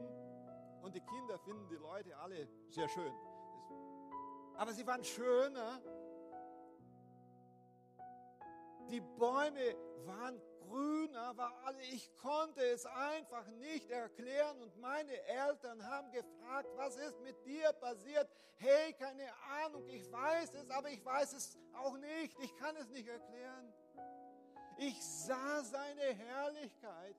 Und 0.80 0.94
die 0.94 1.02
Kinder 1.02 1.38
finden 1.40 1.68
die 1.68 1.76
Leute 1.76 2.16
alle 2.16 2.48
sehr 2.70 2.88
schön. 2.88 3.12
Aber 4.54 4.72
sie 4.72 4.86
waren 4.86 5.04
schöner. 5.04 5.82
Die 8.90 9.02
Bäume 9.02 9.76
waren 10.06 10.40
grüner 10.70 11.36
war 11.36 11.52
alle. 11.64 11.82
Ich 11.82 12.16
konnte 12.16 12.60
es 12.60 12.86
einfach 12.86 13.46
nicht 13.58 13.90
erklären 13.90 14.60
und 14.62 14.76
meine 14.78 15.12
Eltern 15.26 15.84
haben 15.86 16.10
gefragt, 16.12 16.68
was 16.76 16.96
ist 16.96 17.20
mit 17.20 17.44
dir 17.44 17.72
passiert? 17.74 18.28
Hey, 18.56 18.92
keine 18.94 19.28
Ahnung, 19.64 19.88
ich 19.88 20.10
weiß 20.10 20.54
es, 20.54 20.70
aber 20.70 20.90
ich 20.90 21.04
weiß 21.04 21.32
es 21.32 21.58
auch 21.74 21.96
nicht. 21.98 22.38
Ich 22.40 22.54
kann 22.56 22.76
es 22.76 22.88
nicht 22.90 23.08
erklären. 23.08 23.72
Ich 24.78 25.04
sah 25.04 25.62
seine 25.62 26.14
Herrlichkeit. 26.14 27.16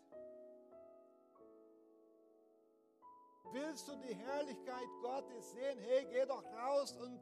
Willst 3.52 3.88
du 3.88 3.95
die 3.97 4.16
Herrlichkeit 4.16 4.88
Gottes 5.02 5.52
sehen? 5.52 5.78
Hey, 5.80 6.08
geh 6.10 6.26
doch 6.26 6.43
raus 6.54 6.93
und 6.93 7.20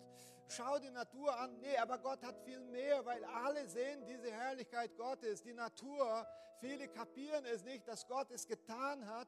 schau 0.52 0.80
die 0.80 0.92
Natur 0.92 1.38
an. 1.38 1.60
Nee, 1.60 1.78
aber 1.78 1.98
Gott 1.98 2.24
hat 2.24 2.38
viel 2.40 2.60
mehr, 2.60 3.06
weil 3.06 3.24
alle 3.24 3.68
sehen 3.68 4.06
diese 4.06 4.32
Herrlichkeit 4.32 4.96
Gottes. 4.98 5.42
Die 5.44 5.54
Natur, 5.54 6.28
viele 6.60 6.88
kapieren 6.88 7.46
es 7.46 7.64
nicht, 7.64 7.88
dass 7.88 8.08
Gott 8.08 8.32
es 8.32 8.48
getan 8.48 9.06
hat, 9.08 9.28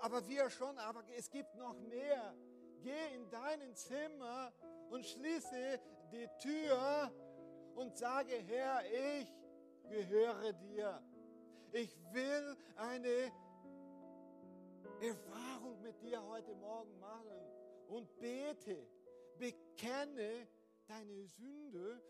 aber 0.00 0.26
wir 0.26 0.48
schon, 0.50 0.78
aber 0.78 1.02
es 1.16 1.30
gibt 1.30 1.54
noch 1.56 1.78
mehr. 1.80 2.34
Geh 2.80 3.14
in 3.14 3.30
dein 3.30 3.74
Zimmer 3.74 4.52
und 4.90 5.04
schließe 5.06 5.80
die 6.12 6.28
Tür 6.40 7.12
und 7.74 7.96
sage, 7.96 8.34
Herr, 8.34 8.82
ich 9.20 9.32
gehöre 9.88 10.52
dir. 10.54 11.02
Ich 11.72 11.96
will 12.12 12.56
eine 12.76 13.32
Erfahrung 15.00 15.80
mit 15.82 16.00
dir 16.02 16.22
heute 16.22 16.54
Morgen 16.56 16.98
machen 16.98 17.40
und 17.88 18.18
bete 18.18 18.86
bekenne 19.38 20.46
deine 20.86 21.26
Sünde 21.26 22.02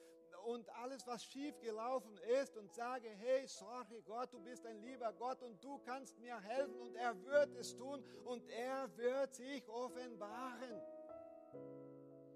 und 0.44 0.68
alles, 0.76 1.06
was 1.06 1.24
schief 1.24 1.58
gelaufen 1.60 2.16
ist 2.42 2.56
und 2.56 2.72
sage, 2.72 3.08
hey, 3.08 3.46
sorry 3.46 4.02
Gott, 4.02 4.32
du 4.32 4.40
bist 4.40 4.66
ein 4.66 4.80
lieber 4.82 5.12
Gott 5.12 5.42
und 5.42 5.62
du 5.62 5.78
kannst 5.78 6.18
mir 6.18 6.40
helfen 6.40 6.80
und 6.80 6.96
er 6.96 7.14
wird 7.24 7.54
es 7.54 7.76
tun 7.76 8.02
und 8.24 8.48
er 8.50 8.96
wird 8.96 9.34
sich 9.34 9.68
offenbaren. 9.68 10.80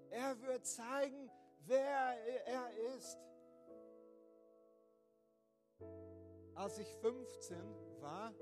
Er 0.09 0.41
wird 0.41 0.65
zeigen, 0.65 1.29
wer 1.65 2.17
er 2.45 2.71
ist. 2.95 3.17
Als 6.55 6.79
ich 6.79 6.87
15 6.95 7.57
war, 7.99 8.33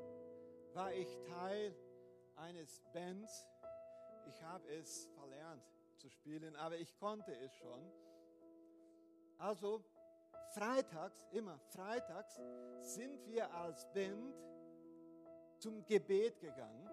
war 0.74 0.94
ich 0.94 1.18
Teil 1.24 1.76
eines 2.36 2.82
Bands. 2.94 3.48
Ich 4.28 4.42
habe 4.44 4.68
es 4.70 5.08
verlernt 5.18 5.64
zu 5.98 6.10
spielen, 6.10 6.56
aber 6.56 6.78
ich 6.78 6.96
konnte 6.98 7.36
es 7.36 7.54
schon. 7.56 7.92
Also 9.38 9.84
freitags, 10.54 11.28
immer 11.32 11.58
freitags, 11.60 12.40
sind 12.82 13.26
wir 13.28 13.54
als 13.54 13.86
Band 13.94 14.36
zum 15.58 15.86
Gebet 15.86 16.40
gegangen. 16.40 16.90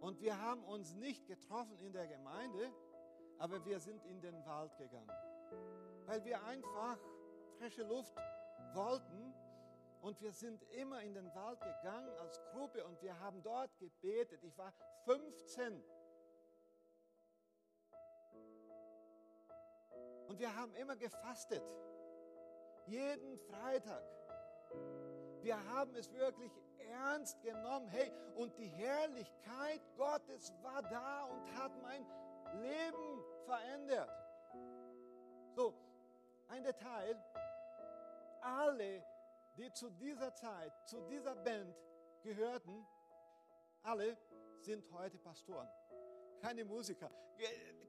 Und 0.00 0.20
wir 0.20 0.40
haben 0.40 0.64
uns 0.64 0.94
nicht 0.94 1.26
getroffen 1.26 1.78
in 1.78 1.92
der 1.92 2.06
Gemeinde, 2.06 2.72
aber 3.38 3.64
wir 3.64 3.80
sind 3.80 4.04
in 4.04 4.20
den 4.20 4.44
Wald 4.46 4.76
gegangen, 4.76 5.10
weil 6.06 6.24
wir 6.24 6.42
einfach 6.44 6.98
frische 7.58 7.82
Luft 7.82 8.14
wollten. 8.74 9.34
Und 10.00 10.20
wir 10.20 10.32
sind 10.32 10.62
immer 10.74 11.02
in 11.02 11.12
den 11.12 11.34
Wald 11.34 11.60
gegangen 11.60 12.14
als 12.20 12.40
Gruppe 12.52 12.84
und 12.84 13.02
wir 13.02 13.18
haben 13.18 13.42
dort 13.42 13.76
gebetet. 13.78 14.44
Ich 14.44 14.56
war 14.56 14.72
15. 15.04 15.82
Und 20.38 20.42
wir 20.42 20.54
haben 20.54 20.72
immer 20.76 20.94
gefastet. 20.94 21.64
Jeden 22.86 23.36
Freitag. 23.38 24.04
Wir 25.42 25.56
haben 25.64 25.96
es 25.96 26.12
wirklich 26.12 26.52
ernst 26.78 27.42
genommen. 27.42 27.88
Hey, 27.88 28.12
und 28.36 28.56
die 28.56 28.68
Herrlichkeit 28.68 29.80
Gottes 29.96 30.52
war 30.62 30.80
da 30.82 31.24
und 31.24 31.56
hat 31.56 31.72
mein 31.82 32.06
Leben 32.62 33.20
verändert. 33.46 34.10
So, 35.56 35.74
ein 36.46 36.62
Detail. 36.62 37.20
Alle, 38.40 39.02
die 39.56 39.72
zu 39.72 39.90
dieser 39.90 40.32
Zeit, 40.36 40.72
zu 40.86 41.00
dieser 41.08 41.34
Band 41.34 41.74
gehörten, 42.22 42.86
alle 43.82 44.16
sind 44.60 44.88
heute 44.92 45.18
Pastoren. 45.18 45.68
Keine 46.40 46.64
Musiker. 46.64 47.10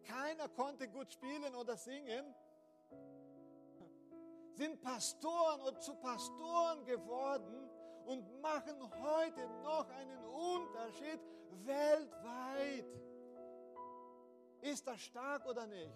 Keiner 0.04 0.50
konnte 0.50 0.88
gut 0.88 1.12
spielen 1.12 1.54
oder 1.56 1.78
singen. 1.78 2.34
Sind 4.54 4.82
Pastoren 4.82 5.62
und 5.62 5.82
zu 5.82 5.96
Pastoren 5.96 6.84
geworden 6.86 7.70
und 8.06 8.42
machen 8.42 8.76
heute 9.02 9.48
noch 9.64 9.88
einen 9.90 10.26
Unterschied 10.26 11.20
weltweit. 11.64 12.86
Ist 14.62 14.86
das 14.88 15.00
stark 15.00 15.46
oder 15.46 15.66
nicht? 15.68 15.94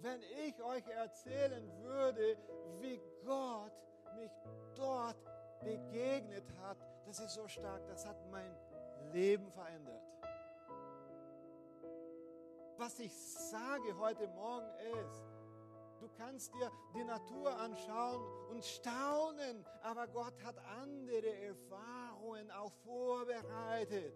Wenn 0.00 0.20
ich 0.46 0.62
euch 0.62 0.86
erzählen 0.88 1.70
würde, 1.82 2.36
wie 2.80 3.00
Gott 3.24 3.72
mich 4.16 4.32
dort 4.74 5.16
begegnet 5.60 6.44
hat, 6.60 6.76
das 7.06 7.20
ist 7.20 7.34
so 7.34 7.48
stark, 7.48 7.86
das 7.86 8.04
hat 8.04 8.16
mein 8.30 8.54
Leben 9.12 9.50
verändert. 9.50 10.02
Was 12.84 12.98
ich 12.98 13.16
sage 13.16 13.96
heute 13.98 14.28
Morgen 14.28 14.68
ist, 15.00 15.24
du 16.00 16.08
kannst 16.18 16.52
dir 16.52 16.70
die 16.94 17.02
Natur 17.02 17.58
anschauen 17.58 18.22
und 18.50 18.62
staunen, 18.62 19.64
aber 19.80 20.06
Gott 20.06 20.34
hat 20.44 20.58
andere 20.82 21.34
Erfahrungen 21.34 22.50
auch 22.50 22.74
vorbereitet. 22.84 24.14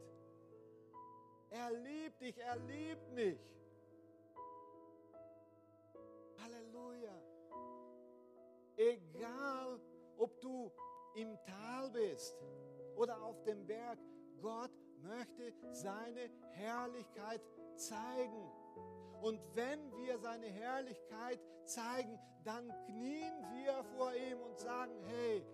Er 1.49 1.71
liebt 1.71 2.21
dich, 2.21 2.37
er 2.37 2.57
liebt 2.59 3.11
mich. 3.15 3.41
Halleluja. 6.43 7.23
Egal, 8.77 9.81
ob 10.19 10.39
du 10.43 10.71
im 11.15 11.39
Tal 11.43 11.91
bist 11.93 12.37
oder 12.97 13.23
auf 13.23 13.43
dem 13.45 13.67
Berg, 13.67 13.99
Gott 14.43 14.73
möchte 15.03 15.53
seine 15.73 16.31
Herrlichkeit 16.53 17.43
zeigen. 17.77 18.51
Und 19.21 19.41
wenn 19.55 19.93
wir 19.97 20.19
seine 20.19 20.47
Herrlichkeit 20.47 21.41
zeigen, 21.65 22.19
dann 22.45 22.73
knien 22.87 23.35
wir 23.53 23.85
vor 23.97 24.15
ihm 24.15 24.41
und 24.41 24.59
sagen, 24.59 24.93
hey, 25.05 25.45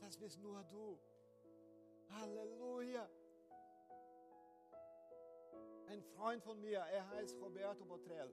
das 0.00 0.16
bist 0.16 0.40
nur 0.40 0.64
du. 0.64 0.98
Halleluja. 2.10 3.08
Ein 5.86 6.02
Freund 6.02 6.42
von 6.42 6.60
mir, 6.60 6.78
er 6.78 7.08
heißt 7.10 7.40
Roberto 7.40 7.84
Botrell. 7.84 8.32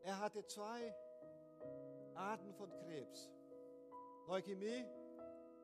Er 0.00 0.18
hatte 0.18 0.44
zwei 0.46 0.94
Arten 2.14 2.52
von 2.54 2.70
Krebs. 2.70 3.30
Leukämie 4.26 4.84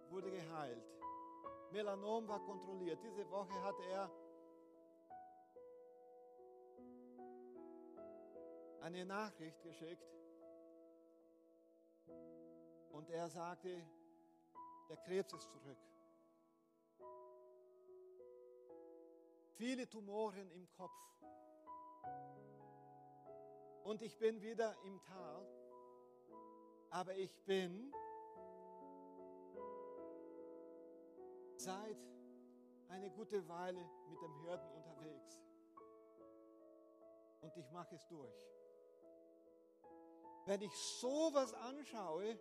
wurde 0.08 0.30
geheilt. 0.30 0.91
Melanom 1.72 2.28
war 2.28 2.40
kontrolliert. 2.40 3.02
Diese 3.02 3.28
Woche 3.30 3.62
hatte 3.62 3.82
er 3.84 4.10
eine 8.82 9.04
Nachricht 9.04 9.62
geschickt 9.62 10.14
und 12.90 13.08
er 13.10 13.28
sagte, 13.28 13.84
der 14.88 14.96
Krebs 14.98 15.32
ist 15.32 15.50
zurück. 15.50 15.78
viele 19.62 19.88
Tumoren 19.88 20.50
im 20.50 20.68
Kopf. 20.72 20.90
Und 23.84 24.02
ich 24.02 24.18
bin 24.18 24.42
wieder 24.42 24.74
im 24.84 25.00
Tal, 25.02 25.46
aber 26.90 27.14
ich 27.14 27.32
bin 27.44 27.94
seit 31.62 31.96
eine 32.88 33.10
gute 33.10 33.46
Weile 33.48 33.84
mit 34.08 34.20
dem 34.20 34.34
Hirten 34.42 34.70
unterwegs. 34.72 35.40
Und 37.40 37.56
ich 37.56 37.70
mache 37.70 37.94
es 37.94 38.06
durch. 38.08 38.34
Wenn 40.46 40.60
ich 40.60 40.74
sowas 40.74 41.54
anschaue, 41.54 42.38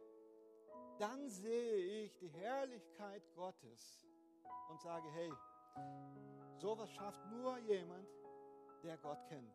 dann 0.99 1.30
sehe 1.30 2.03
ich 2.03 2.17
die 2.17 2.30
Herrlichkeit 2.30 3.24
Gottes 3.36 4.07
und 4.69 4.82
sage, 4.82 5.09
hey, 5.11 5.32
Sowas 6.61 6.91
schafft 6.91 7.26
nur 7.32 7.57
jemand, 7.59 8.07
der 8.84 8.95
Gott 8.97 9.26
kennt. 9.30 9.51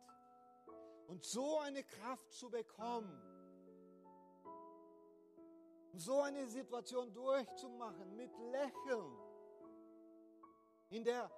Und 1.07 1.25
so 1.25 1.61
eine 1.61 1.85
Kraft 1.85 2.33
zu 2.33 2.51
bekommen, 2.51 3.23
so 5.95 6.21
eine 6.23 6.49
Situation 6.49 7.13
durchzumachen 7.15 8.17
mit 8.17 8.37
Lächeln 8.51 9.17
in 10.91 11.05
der 11.05 11.31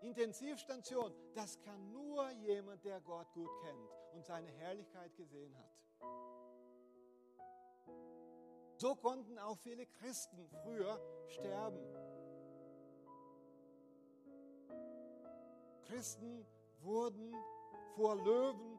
Intensivstation, 0.00 1.12
das 1.34 1.60
kann 1.60 1.92
nur 1.92 2.30
jemand, 2.30 2.84
der 2.84 3.00
Gott 3.00 3.32
gut 3.32 3.50
kennt 3.62 3.90
und 4.14 4.24
seine 4.24 4.50
Herrlichkeit 4.50 5.14
gesehen 5.16 5.56
hat. 5.56 5.72
So 8.76 8.96
konnten 8.96 9.38
auch 9.38 9.58
viele 9.58 9.86
Christen 9.86 10.48
früher 10.62 11.00
sterben. 11.28 11.80
Christen 15.82 16.44
wurden 16.80 17.32
vor 17.94 18.16
Löwen 18.16 18.78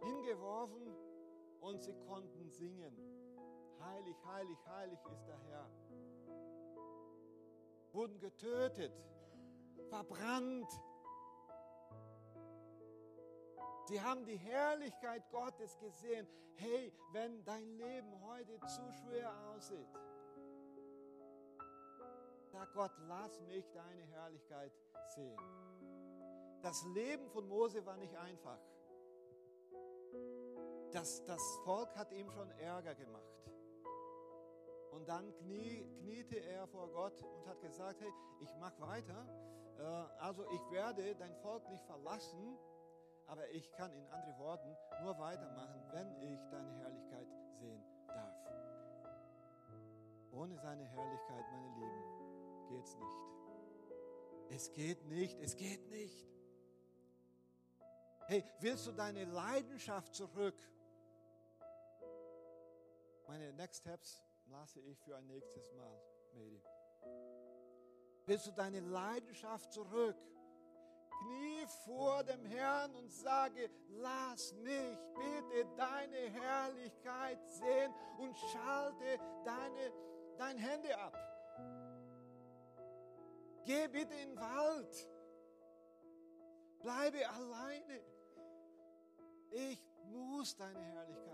hingeworfen 0.00 0.94
und 1.60 1.82
sie 1.82 1.94
konnten 2.06 2.50
singen. 2.50 2.94
Heilig, 3.80 4.16
heilig, 4.26 4.58
heilig 4.66 4.98
ist 5.10 5.26
der 5.26 5.40
Herr. 5.48 5.70
Wurden 7.94 8.18
getötet, 8.18 8.92
verbrannt. 9.88 10.68
Sie 13.86 14.00
haben 14.00 14.24
die 14.24 14.36
Herrlichkeit 14.36 15.22
Gottes 15.30 15.78
gesehen. 15.78 16.26
Hey, 16.56 16.92
wenn 17.12 17.44
dein 17.44 17.76
Leben 17.76 18.20
heute 18.22 18.58
zu 18.66 18.82
schwer 18.92 19.32
aussieht, 19.48 19.88
sag 22.50 22.72
Gott, 22.74 22.92
lass 23.06 23.40
mich 23.42 23.70
deine 23.70 24.02
Herrlichkeit 24.06 24.72
sehen. 25.14 25.38
Das 26.62 26.84
Leben 26.94 27.28
von 27.28 27.46
Mose 27.46 27.84
war 27.86 27.96
nicht 27.96 28.16
einfach. 28.16 28.58
Das, 30.90 31.24
das 31.26 31.42
Volk 31.64 31.94
hat 31.96 32.12
ihm 32.12 32.30
schon 32.30 32.50
Ärger 32.52 32.94
gemacht. 32.94 33.33
Und 34.94 35.08
dann 35.08 35.34
knie, 35.38 35.84
kniete 35.98 36.36
er 36.36 36.68
vor 36.68 36.88
Gott 36.88 37.20
und 37.20 37.46
hat 37.48 37.60
gesagt, 37.60 38.00
hey, 38.00 38.12
ich 38.40 38.54
mache 38.60 38.80
weiter. 38.80 39.26
Äh, 39.76 39.82
also 40.22 40.44
ich 40.52 40.70
werde 40.70 41.16
dein 41.16 41.34
Volk 41.42 41.68
nicht 41.68 41.84
verlassen, 41.84 42.56
aber 43.26 43.50
ich 43.50 43.72
kann 43.72 43.92
in 43.92 44.06
anderen 44.06 44.38
Worten 44.38 44.76
nur 45.02 45.18
weitermachen, 45.18 45.82
wenn 45.90 46.14
ich 46.22 46.38
deine 46.48 46.70
Herrlichkeit 46.78 47.26
sehen 47.58 47.82
darf. 48.06 48.36
Ohne 50.30 50.56
seine 50.58 50.84
Herrlichkeit, 50.84 51.44
meine 51.50 51.68
Lieben, 51.74 52.68
geht's 52.68 52.96
nicht. 52.96 53.34
Es 54.50 54.72
geht 54.72 55.04
nicht, 55.06 55.40
es 55.40 55.56
geht 55.56 55.90
nicht. 55.90 56.28
Hey, 58.28 58.44
willst 58.60 58.86
du 58.86 58.92
deine 58.92 59.24
Leidenschaft 59.24 60.14
zurück? 60.14 60.54
Meine 63.26 63.52
Next 63.54 63.80
Steps 63.80 64.22
lasse 64.46 64.80
ich 64.80 64.98
für 65.00 65.16
ein 65.16 65.26
nächstes 65.26 65.72
Mal, 65.72 66.00
Mary. 66.34 66.62
Willst 68.26 68.46
du 68.46 68.52
deine 68.52 68.80
Leidenschaft 68.80 69.72
zurück? 69.72 70.16
Knie 71.24 71.66
vor 71.84 72.22
dem 72.24 72.44
Herrn 72.44 72.94
und 72.94 73.10
sage, 73.12 73.70
lass 73.88 74.52
mich 74.54 74.98
bitte 75.14 75.66
deine 75.76 76.16
Herrlichkeit 76.16 77.38
sehen 77.48 77.94
und 78.18 78.36
schalte 78.36 79.18
deine, 79.44 79.92
dein 80.38 80.58
Handy 80.58 80.92
ab. 80.92 81.16
Geh 83.64 83.88
bitte 83.88 84.14
in 84.14 84.30
den 84.30 84.36
Wald. 84.38 85.10
Bleibe 86.80 87.28
alleine. 87.30 88.00
Ich 89.50 89.82
muss 90.10 90.54
deine 90.56 90.82
Herrlichkeit 90.82 91.33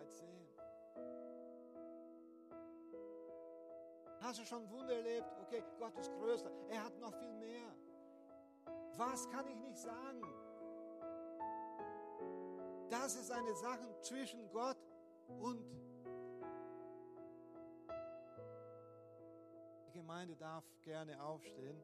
Hast 4.20 4.38
du 4.38 4.44
schon 4.44 4.70
Wunder 4.70 4.94
erlebt? 4.94 5.26
Okay, 5.42 5.62
Gott 5.78 5.96
ist 5.96 6.12
größer. 6.12 6.50
Er 6.68 6.84
hat 6.84 6.98
noch 6.98 7.12
viel 7.14 7.32
mehr. 7.34 7.74
Was 8.96 9.28
kann 9.30 9.46
ich 9.48 9.58
nicht 9.60 9.78
sagen? 9.78 10.22
Das 12.90 13.14
ist 13.14 13.30
eine 13.30 13.54
Sache 13.54 13.96
zwischen 14.02 14.50
Gott 14.50 14.76
und 15.26 15.64
die 19.86 19.92
Gemeinde 19.92 20.36
darf 20.36 20.64
gerne 20.82 21.22
aufstehen. 21.22 21.82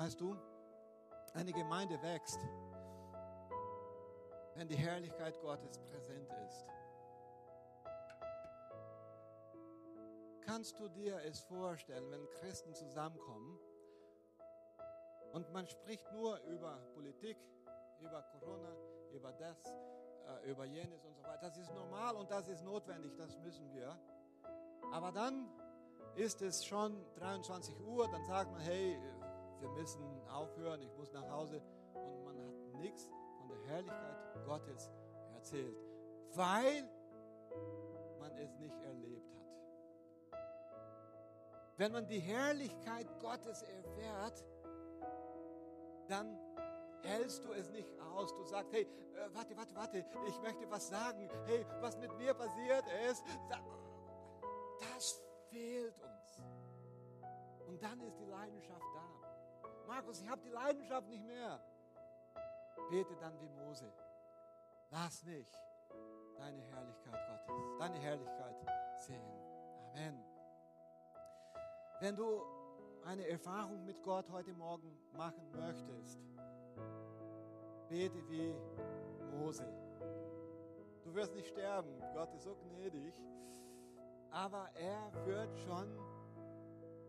Weißt 0.00 0.18
du, 0.18 0.34
eine 1.34 1.52
Gemeinde 1.52 2.00
wächst, 2.00 2.40
wenn 4.54 4.66
die 4.66 4.76
Herrlichkeit 4.76 5.38
Gottes 5.42 5.78
präsent 5.78 6.32
ist. 6.48 6.64
Kannst 10.40 10.78
du 10.78 10.88
dir 10.88 11.20
es 11.26 11.40
vorstellen, 11.40 12.10
wenn 12.10 12.26
Christen 12.30 12.74
zusammenkommen 12.74 13.58
und 15.34 15.52
man 15.52 15.68
spricht 15.68 16.10
nur 16.12 16.40
über 16.44 16.78
Politik, 16.94 17.36
über 18.00 18.22
Corona, 18.22 18.74
über 19.12 19.34
das, 19.34 19.66
äh, 19.66 20.50
über 20.50 20.64
jenes 20.64 21.04
und 21.04 21.14
so 21.14 21.22
weiter. 21.24 21.42
Das 21.42 21.58
ist 21.58 21.74
normal 21.74 22.16
und 22.16 22.30
das 22.30 22.48
ist 22.48 22.64
notwendig, 22.64 23.14
das 23.18 23.36
müssen 23.36 23.70
wir. 23.74 24.00
Aber 24.92 25.12
dann 25.12 25.50
ist 26.14 26.40
es 26.40 26.64
schon 26.64 27.04
23 27.16 27.78
Uhr, 27.82 28.08
dann 28.10 28.24
sagt 28.24 28.50
man, 28.50 28.62
hey, 28.62 28.98
wir 29.60 29.68
müssen 29.70 30.02
aufhören, 30.28 30.80
ich 30.82 30.94
muss 30.96 31.12
nach 31.12 31.28
Hause 31.28 31.62
und 31.94 32.24
man 32.24 32.38
hat 32.38 32.80
nichts 32.80 33.08
von 33.38 33.48
der 33.48 33.58
Herrlichkeit 33.66 34.44
Gottes 34.46 34.90
erzählt, 35.34 35.76
weil 36.34 36.88
man 38.18 38.36
es 38.36 38.56
nicht 38.58 38.80
erlebt 38.82 39.34
hat. 39.34 40.40
Wenn 41.76 41.92
man 41.92 42.06
die 42.06 42.20
Herrlichkeit 42.20 43.06
Gottes 43.20 43.62
erfährt, 43.62 44.44
dann 46.08 46.38
hältst 47.02 47.44
du 47.44 47.52
es 47.52 47.70
nicht 47.70 47.88
aus. 48.00 48.34
Du 48.34 48.44
sagst, 48.44 48.72
hey, 48.72 48.82
äh, 48.82 49.34
warte, 49.34 49.56
warte, 49.56 49.74
warte, 49.74 49.98
ich 50.26 50.40
möchte 50.42 50.70
was 50.70 50.88
sagen. 50.88 51.28
Hey, 51.46 51.64
was 51.80 51.96
mit 51.98 52.16
mir 52.18 52.34
passiert 52.34 52.84
ist, 53.10 53.24
das 54.80 55.22
fehlt 55.50 55.98
uns. 55.98 56.40
Und 57.66 57.82
dann 57.82 58.00
ist 58.00 58.18
die 58.18 58.26
Leidenschaft 58.26 58.84
da. 58.94 59.09
Markus, 59.90 60.20
ich 60.22 60.28
habe 60.28 60.40
die 60.40 60.50
Leidenschaft 60.50 61.08
nicht 61.08 61.26
mehr. 61.26 61.60
Bete 62.90 63.16
dann 63.16 63.32
wie 63.40 63.48
Mose. 63.48 63.92
Lass 64.88 65.24
mich 65.24 65.48
deine 66.36 66.62
Herrlichkeit 66.62 67.20
Gottes, 67.28 67.78
deine 67.80 67.98
Herrlichkeit 67.98 68.54
sehen. 68.98 69.20
Amen. 69.90 70.24
Wenn 71.98 72.14
du 72.14 72.40
eine 73.04 73.26
Erfahrung 73.26 73.84
mit 73.84 74.00
Gott 74.04 74.30
heute 74.30 74.54
Morgen 74.54 74.96
machen 75.16 75.50
möchtest, 75.50 76.20
bete 77.88 78.28
wie 78.28 78.54
Mose. 79.38 79.66
Du 81.02 81.12
wirst 81.16 81.34
nicht 81.34 81.48
sterben, 81.48 82.00
Gott 82.14 82.32
ist 82.34 82.44
so 82.44 82.54
gnädig, 82.54 83.20
aber 84.30 84.70
er 84.74 85.26
wird 85.26 85.58
schon 85.58 85.88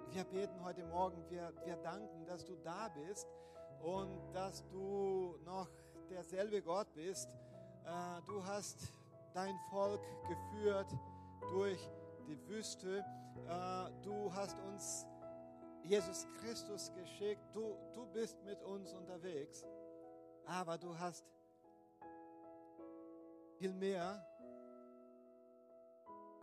wir 0.10 0.24
beten 0.26 0.62
heute 0.62 0.84
Morgen, 0.86 1.24
wir, 1.30 1.54
wir 1.64 1.78
danken, 1.78 2.26
dass 2.26 2.44
du 2.44 2.58
da 2.58 2.90
bist 2.90 3.26
und 3.82 4.20
dass 4.34 4.68
du 4.68 5.40
noch 5.46 5.70
derselbe 6.10 6.62
Gott 6.62 6.94
bist. 6.94 7.30
Äh, 7.86 8.22
du 8.28 8.44
hast 8.46 8.92
dein 9.34 9.56
Volk 9.70 10.02
geführt 10.28 10.94
durch 11.52 11.80
die 12.28 12.38
Wüste. 12.50 12.98
Äh, 13.48 14.02
du 14.04 14.34
hast 14.34 14.60
uns 14.60 15.08
Jesus 15.84 16.28
Christus 16.42 16.92
geschickt. 16.96 17.44
Du, 17.54 17.78
du 17.94 18.06
bist 18.08 18.44
mit 18.44 18.62
uns 18.64 18.94
unterwegs. 18.94 19.66
Aber 20.46 20.78
du 20.78 21.00
hast 21.00 21.24
viel 23.58 23.74
mehr 23.74 24.28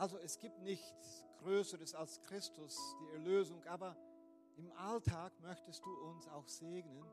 also 0.01 0.17
es 0.17 0.39
gibt 0.39 0.59
nichts 0.61 1.27
Größeres 1.41 1.95
als 1.95 2.23
Christus, 2.23 2.97
die 3.03 3.13
Erlösung, 3.13 3.63
aber 3.67 3.95
im 4.57 4.73
Alltag 4.73 5.31
möchtest 5.41 5.85
du 5.85 5.91
uns 6.09 6.27
auch 6.29 6.49
segnen 6.49 7.05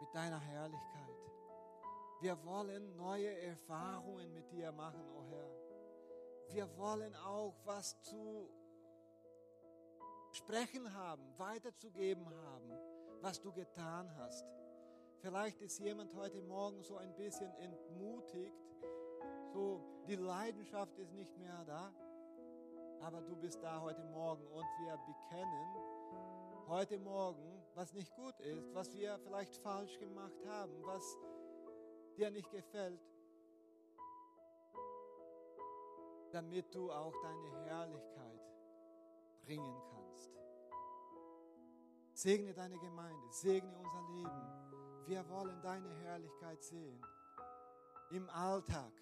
mit 0.00 0.14
deiner 0.14 0.40
Herrlichkeit. 0.40 1.16
Wir 2.20 2.42
wollen 2.46 2.96
neue 2.96 3.30
Erfahrungen 3.42 4.32
mit 4.32 4.50
dir 4.52 4.72
machen, 4.72 5.06
o 5.14 5.18
oh 5.18 5.24
Herr. 5.24 6.54
Wir 6.54 6.78
wollen 6.78 7.14
auch 7.16 7.54
was 7.66 8.00
zu 8.00 8.48
sprechen 10.32 10.94
haben, 10.94 11.22
weiterzugeben 11.36 12.26
haben, 12.26 12.70
was 13.20 13.38
du 13.38 13.52
getan 13.52 14.10
hast. 14.16 14.46
Vielleicht 15.20 15.60
ist 15.60 15.78
jemand 15.80 16.14
heute 16.14 16.40
Morgen 16.40 16.82
so 16.82 16.96
ein 16.96 17.14
bisschen 17.16 17.52
entmutigt, 17.56 18.56
so 19.56 19.80
die 20.06 20.16
Leidenschaft 20.16 20.98
ist 20.98 21.12
nicht 21.14 21.34
mehr 21.38 21.64
da, 21.64 21.90
aber 23.00 23.22
du 23.22 23.34
bist 23.36 23.62
da 23.62 23.80
heute 23.80 24.04
Morgen 24.04 24.46
und 24.48 24.66
wir 24.80 24.98
bekennen 24.98 26.68
heute 26.68 26.98
Morgen, 26.98 27.62
was 27.74 27.94
nicht 27.94 28.14
gut 28.14 28.38
ist, 28.40 28.74
was 28.74 28.92
wir 28.92 29.18
vielleicht 29.20 29.56
falsch 29.56 29.98
gemacht 29.98 30.44
haben, 30.46 30.72
was 30.84 31.16
dir 32.18 32.30
nicht 32.30 32.50
gefällt, 32.50 33.00
damit 36.32 36.74
du 36.74 36.92
auch 36.92 37.14
deine 37.22 37.64
Herrlichkeit 37.64 38.40
bringen 39.42 39.82
kannst. 39.90 40.32
Segne 42.12 42.52
deine 42.52 42.78
Gemeinde, 42.78 43.26
segne 43.30 43.74
unser 43.78 44.02
Leben. 44.12 45.06
Wir 45.06 45.26
wollen 45.30 45.62
deine 45.62 45.94
Herrlichkeit 46.02 46.62
sehen 46.62 47.00
im 48.10 48.28
Alltag 48.30 48.92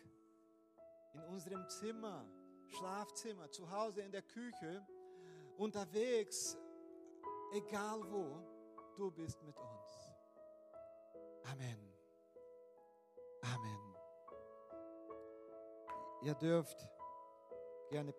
in 1.14 1.22
unserem 1.24 1.68
Zimmer, 1.68 2.28
Schlafzimmer, 2.68 3.50
zu 3.50 3.70
Hause 3.70 4.02
in 4.02 4.12
der 4.12 4.22
Küche, 4.22 4.86
unterwegs, 5.56 6.58
egal 7.52 8.00
wo, 8.10 8.42
du 8.96 9.10
bist 9.10 9.42
mit 9.42 9.56
uns. 9.56 10.10
Amen. 11.44 11.92
Amen. 13.42 13.94
Ihr 16.22 16.34
dürft 16.34 16.88
gerne 17.90 18.12